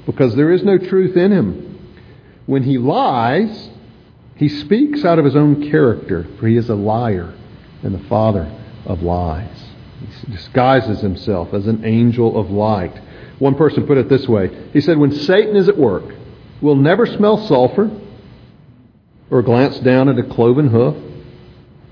because 0.07 0.37
there 0.37 0.53
is 0.53 0.63
no 0.63 0.79
truth 0.79 1.17
in 1.17 1.33
him. 1.33 1.91
When 2.47 2.63
he 2.63 2.79
lies, 2.79 3.69
he 4.37 4.49
speaks 4.49 5.05
out 5.05 5.19
of 5.19 5.25
his 5.25 5.35
own 5.35 5.73
character, 5.73 6.25
for 6.39 6.47
he 6.47 6.57
is 6.57 6.71
a 6.71 6.77
liar 6.77 7.35
and 7.83 7.93
the 7.93 8.09
father 8.09 8.49
of 8.85 9.03
lies. 9.03 9.65
He 9.99 10.31
disguises 10.31 11.01
himself 11.01 11.53
as 11.53 11.67
an 11.67 11.85
angel 11.85 12.39
of 12.39 12.49
light. 12.49 12.97
One 13.41 13.57
person 13.57 13.89
put 13.89 13.99
it 13.99 14.09
this 14.09 14.29
way 14.29 14.69
He 14.73 14.81
said, 14.81 14.99
When 14.99 15.11
Satan 15.11 15.57
is 15.57 15.69
at 15.69 15.77
work, 15.77 16.15
we'll 16.61 16.77
never 16.77 17.07
smell 17.07 17.45
sulfur 17.49 17.91
or 19.31 19.43
glance 19.43 19.81
down 19.81 20.09
at 20.09 20.17
a 20.17 20.23
cloven 20.23 20.69
hoof. 20.69 20.95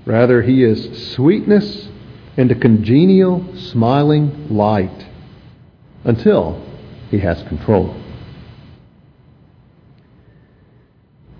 Rather, 0.05 0.41
he 0.41 0.63
is 0.63 1.11
sweetness 1.13 1.89
a 2.37 2.55
congenial, 2.55 3.45
smiling 3.57 4.49
light 4.49 5.07
until 6.03 6.61
he 7.09 7.19
has 7.19 7.41
control. 7.43 7.95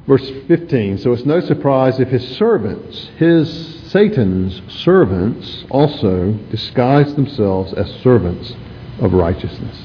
Verse 0.07 0.29
15 0.47 0.99
So 0.99 1.13
it's 1.13 1.25
no 1.25 1.39
surprise 1.39 1.99
if 1.99 2.09
his 2.09 2.37
servants, 2.37 3.09
his 3.17 3.81
Satan's 3.91 4.61
servants, 4.81 5.65
also 5.69 6.31
disguise 6.51 7.13
themselves 7.15 7.73
as 7.73 7.89
servants 8.01 8.53
of 8.99 9.13
righteousness. 9.13 9.77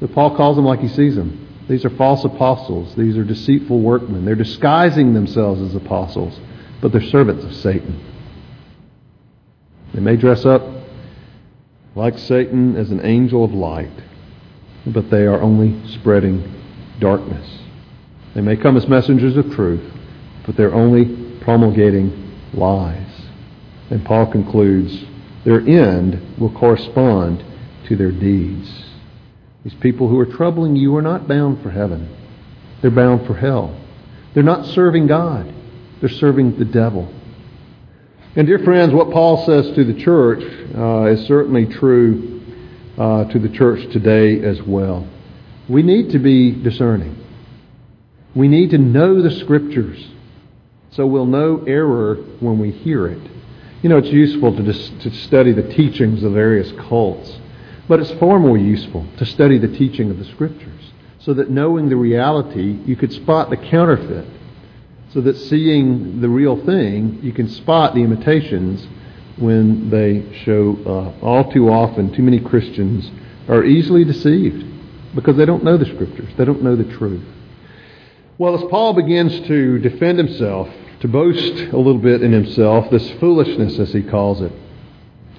So 0.00 0.06
Paul 0.06 0.36
calls 0.36 0.56
them 0.56 0.64
like 0.64 0.80
he 0.80 0.88
sees 0.88 1.16
them. 1.16 1.42
These 1.68 1.84
are 1.84 1.90
false 1.90 2.24
apostles. 2.24 2.94
These 2.94 3.16
are 3.16 3.24
deceitful 3.24 3.80
workmen. 3.80 4.24
They're 4.24 4.34
disguising 4.36 5.14
themselves 5.14 5.60
as 5.60 5.74
apostles, 5.74 6.38
but 6.80 6.92
they're 6.92 7.02
servants 7.02 7.44
of 7.44 7.54
Satan. 7.54 8.00
They 9.96 10.02
may 10.02 10.16
dress 10.16 10.44
up 10.44 10.62
like 11.94 12.18
Satan 12.18 12.76
as 12.76 12.90
an 12.90 13.00
angel 13.02 13.42
of 13.42 13.54
light, 13.54 14.02
but 14.86 15.10
they 15.10 15.22
are 15.22 15.40
only 15.40 15.88
spreading 15.88 16.52
darkness. 17.00 17.60
They 18.34 18.42
may 18.42 18.56
come 18.56 18.76
as 18.76 18.86
messengers 18.86 19.38
of 19.38 19.50
truth, 19.54 19.90
but 20.44 20.54
they're 20.54 20.74
only 20.74 21.38
promulgating 21.40 22.30
lies. 22.52 23.22
And 23.88 24.04
Paul 24.04 24.30
concludes 24.30 25.06
their 25.46 25.60
end 25.60 26.38
will 26.38 26.52
correspond 26.52 27.42
to 27.86 27.96
their 27.96 28.12
deeds. 28.12 28.84
These 29.64 29.76
people 29.80 30.08
who 30.08 30.18
are 30.18 30.26
troubling 30.26 30.76
you 30.76 30.94
are 30.96 31.02
not 31.02 31.26
bound 31.26 31.62
for 31.62 31.70
heaven. 31.70 32.14
They're 32.82 32.90
bound 32.90 33.26
for 33.26 33.34
hell. 33.34 33.74
They're 34.34 34.42
not 34.42 34.66
serving 34.66 35.06
God. 35.06 35.54
They're 36.00 36.10
serving 36.10 36.58
the 36.58 36.66
devil. 36.66 37.10
And 38.36 38.46
dear 38.46 38.58
friends, 38.58 38.92
what 38.92 39.10
Paul 39.12 39.46
says 39.46 39.74
to 39.76 39.82
the 39.82 39.94
church 39.94 40.42
uh, 40.76 41.06
is 41.06 41.26
certainly 41.26 41.64
true 41.64 42.42
uh, 42.98 43.24
to 43.24 43.38
the 43.38 43.48
church 43.48 43.90
today 43.94 44.44
as 44.44 44.60
well. 44.60 45.08
We 45.70 45.82
need 45.82 46.10
to 46.10 46.18
be 46.18 46.52
discerning. 46.52 47.16
We 48.34 48.48
need 48.48 48.70
to 48.70 48.78
know 48.78 49.22
the 49.22 49.30
Scriptures 49.30 50.06
so 50.90 51.06
we'll 51.06 51.24
know 51.24 51.64
error 51.66 52.16
when 52.40 52.58
we 52.58 52.72
hear 52.72 53.06
it. 53.06 53.22
You 53.82 53.88
know, 53.88 53.96
it's 53.96 54.08
useful 54.08 54.54
to, 54.54 54.62
dis- 54.62 54.90
to 55.00 55.10
study 55.10 55.52
the 55.52 55.72
teachings 55.72 56.22
of 56.22 56.32
various 56.32 56.70
cults. 56.72 57.38
But 57.88 58.00
it's 58.00 58.12
far 58.20 58.38
more 58.38 58.58
useful 58.58 59.06
to 59.16 59.24
study 59.24 59.56
the 59.56 59.68
teaching 59.68 60.10
of 60.10 60.18
the 60.18 60.26
Scriptures 60.26 60.92
so 61.20 61.32
that 61.32 61.48
knowing 61.48 61.88
the 61.88 61.96
reality, 61.96 62.78
you 62.84 62.96
could 62.96 63.14
spot 63.14 63.48
the 63.48 63.56
counterfeit. 63.56 64.26
So 65.16 65.22
that 65.22 65.38
seeing 65.38 66.20
the 66.20 66.28
real 66.28 66.62
thing, 66.66 67.20
you 67.22 67.32
can 67.32 67.48
spot 67.48 67.94
the 67.94 68.02
imitations 68.02 68.86
when 69.38 69.88
they 69.88 70.30
show 70.44 70.76
uh, 70.84 71.24
all 71.24 71.50
too 71.50 71.70
often, 71.70 72.12
too 72.12 72.22
many 72.22 72.38
Christians 72.38 73.10
are 73.48 73.64
easily 73.64 74.04
deceived 74.04 74.62
because 75.14 75.38
they 75.38 75.46
don't 75.46 75.64
know 75.64 75.78
the 75.78 75.86
Scriptures, 75.86 76.28
they 76.36 76.44
don't 76.44 76.62
know 76.62 76.76
the 76.76 76.84
truth. 76.98 77.24
Well, 78.36 78.62
as 78.62 78.70
Paul 78.70 78.92
begins 78.92 79.40
to 79.48 79.78
defend 79.78 80.18
himself, 80.18 80.68
to 81.00 81.08
boast 81.08 81.72
a 81.72 81.78
little 81.78 81.96
bit 81.96 82.22
in 82.22 82.32
himself, 82.32 82.90
this 82.90 83.10
foolishness, 83.12 83.78
as 83.78 83.94
he 83.94 84.02
calls 84.02 84.42
it, 84.42 84.52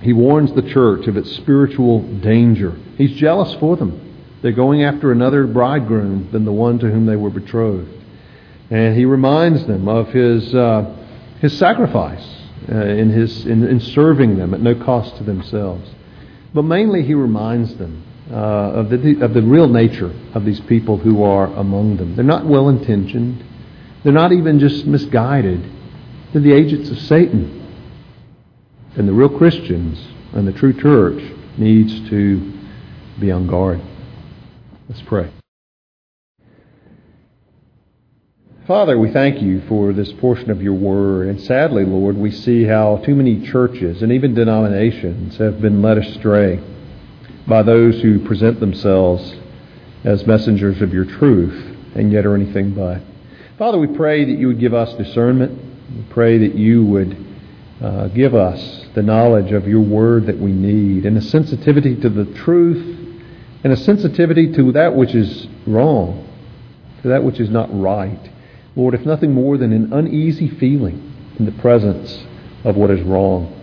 he 0.02 0.12
warns 0.12 0.52
the 0.54 0.64
church 0.64 1.06
of 1.06 1.18
its 1.18 1.32
spiritual 1.36 2.02
danger. 2.22 2.76
He's 2.98 3.12
jealous 3.12 3.54
for 3.60 3.76
them. 3.76 4.40
They're 4.42 4.54
going 4.54 4.82
after 4.84 5.12
another 5.12 5.46
bridegroom 5.46 6.30
than 6.32 6.46
the 6.46 6.52
one 6.52 6.80
to 6.80 6.90
whom 6.90 7.06
they 7.06 7.16
were 7.16 7.30
betrothed. 7.30 7.97
And 8.70 8.98
he 8.98 9.06
reminds 9.06 9.66
them 9.66 9.88
of 9.88 10.10
his, 10.10 10.54
uh, 10.54 10.94
his 11.40 11.58
sacrifice 11.58 12.26
uh, 12.70 12.76
in, 12.76 13.10
his, 13.10 13.46
in, 13.46 13.64
in, 13.64 13.80
serving 13.80 14.38
them 14.38 14.54
at 14.54 14.62
no 14.62 14.76
cost 14.76 15.16
to 15.18 15.24
themselves. 15.24 15.90
But 16.54 16.64
mainly, 16.64 17.04
he 17.04 17.14
reminds 17.14 17.76
them 17.76 18.04
uh, 18.30 18.36
of, 18.36 18.90
the, 18.90 19.22
of 19.22 19.34
the 19.34 19.42
real 19.42 19.70
nature 19.70 20.14
of 20.34 20.44
these 20.44 20.60
people 20.62 20.98
who 20.98 21.24
are 21.24 21.46
among 21.46 21.98
them. 21.98 22.16
They're 22.16 22.26
not 22.26 22.46
well 22.46 22.68
intentioned, 22.68 23.44
they're 24.04 24.14
not 24.14 24.34
even 24.34 24.60
just 24.60 24.86
misguided, 24.86 25.64
they're 26.34 26.42
the 26.42 26.54
agents 26.54 26.90
of 26.90 27.00
Satan. 27.00 27.54
And 28.98 29.08
the 29.08 29.14
real 29.14 29.30
Christians 29.30 30.06
and 30.34 30.48
the 30.48 30.52
true 30.52 30.74
church 30.74 31.22
needs 31.58 32.10
to 32.10 32.54
be 33.20 33.32
on 33.32 33.48
guard. 33.48 33.80
Let's 34.90 35.02
pray. 35.04 35.32
Father, 38.68 39.00
we 39.00 39.10
thank 39.12 39.42
you 39.42 39.62
for 39.70 39.94
this 39.94 40.12
portion 40.12 40.52
of 40.52 40.62
your 40.62 40.74
word. 40.74 41.30
And 41.30 41.40
sadly, 41.40 41.86
Lord, 41.86 42.18
we 42.18 42.32
see 42.32 42.66
how 42.66 42.98
too 42.98 43.16
many 43.16 43.48
churches 43.48 44.02
and 44.02 44.12
even 44.12 44.34
denominations 44.34 45.38
have 45.38 45.62
been 45.62 45.82
led 45.82 45.98
astray 45.98 46.60
by 47.48 47.64
those 47.64 48.02
who 48.02 48.26
present 48.28 48.60
themselves 48.60 49.38
as 50.04 50.28
messengers 50.28 50.82
of 50.82 50.94
your 50.94 51.06
truth 51.06 51.78
and 51.96 52.12
yet 52.12 52.26
are 52.26 52.36
anything 52.36 52.72
but. 52.72 53.02
Father, 53.58 53.78
we 53.78 53.88
pray 53.88 54.26
that 54.26 54.38
you 54.38 54.48
would 54.48 54.60
give 54.60 54.74
us 54.74 54.94
discernment. 54.96 55.58
We 55.96 56.04
pray 56.10 56.38
that 56.40 56.56
you 56.56 56.86
would 56.86 57.26
Uh, 57.80 58.08
give 58.08 58.34
us 58.34 58.88
the 58.96 59.04
knowledge 59.04 59.52
of 59.52 59.68
your 59.68 59.82
word 59.82 60.26
that 60.26 60.40
we 60.40 60.52
need 60.52 61.06
and 61.06 61.16
a 61.16 61.22
sensitivity 61.22 61.96
to 61.96 62.10
the 62.10 62.26
truth 62.26 62.84
and 63.64 63.72
a 63.72 63.78
sensitivity 63.78 64.52
to 64.52 64.72
that 64.72 64.96
which 64.96 65.14
is 65.14 65.48
wrong, 65.68 66.28
to 67.04 67.10
that 67.10 67.24
which 67.24 67.40
is 67.40 67.52
not 67.52 67.70
right. 67.72 68.32
Lord, 68.78 68.94
if 68.94 69.06
nothing 69.08 69.34
more 69.34 69.58
than 69.58 69.74
an 69.74 69.92
uneasy 69.92 70.48
feeling 70.48 71.14
in 71.40 71.46
the 71.46 71.52
presence 71.54 72.24
of 72.64 72.76
what 72.76 72.92
is 72.92 73.02
wrong. 73.02 73.54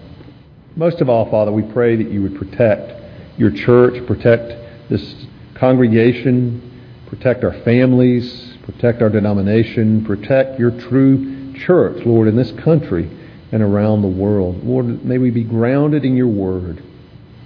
Most 0.75 1.01
of 1.01 1.09
all, 1.09 1.31
Father, 1.31 1.53
we 1.53 1.63
pray 1.63 1.95
that 1.95 2.11
you 2.11 2.21
would 2.23 2.37
protect 2.37 2.93
your 3.39 3.53
church, 3.53 4.05
protect 4.09 4.91
this 4.91 5.27
congregation, 5.55 6.83
protect 7.07 7.45
our 7.45 7.53
families, 7.61 8.57
protect 8.65 9.03
our 9.03 9.09
denomination, 9.09 10.05
protect 10.05 10.59
your 10.59 10.73
true 10.73 11.55
church, 11.55 12.05
Lord, 12.05 12.27
in 12.27 12.35
this 12.35 12.51
country 12.65 13.09
and 13.53 13.63
around 13.63 14.03
the 14.03 14.09
world. 14.09 14.65
Lord, 14.65 15.05
may 15.05 15.19
we 15.19 15.31
be 15.31 15.45
grounded 15.45 16.05
in 16.05 16.17
your 16.17 16.27
word 16.27 16.83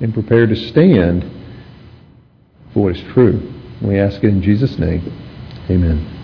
and 0.00 0.14
prepared 0.14 0.48
to 0.48 0.56
stand 0.56 1.22
for 2.72 2.84
what 2.84 2.96
is 2.96 3.02
true. 3.12 3.52
We 3.82 3.98
ask 3.98 4.24
it 4.24 4.28
in 4.28 4.40
Jesus' 4.40 4.78
name. 4.78 5.12
Amen. 5.68 6.17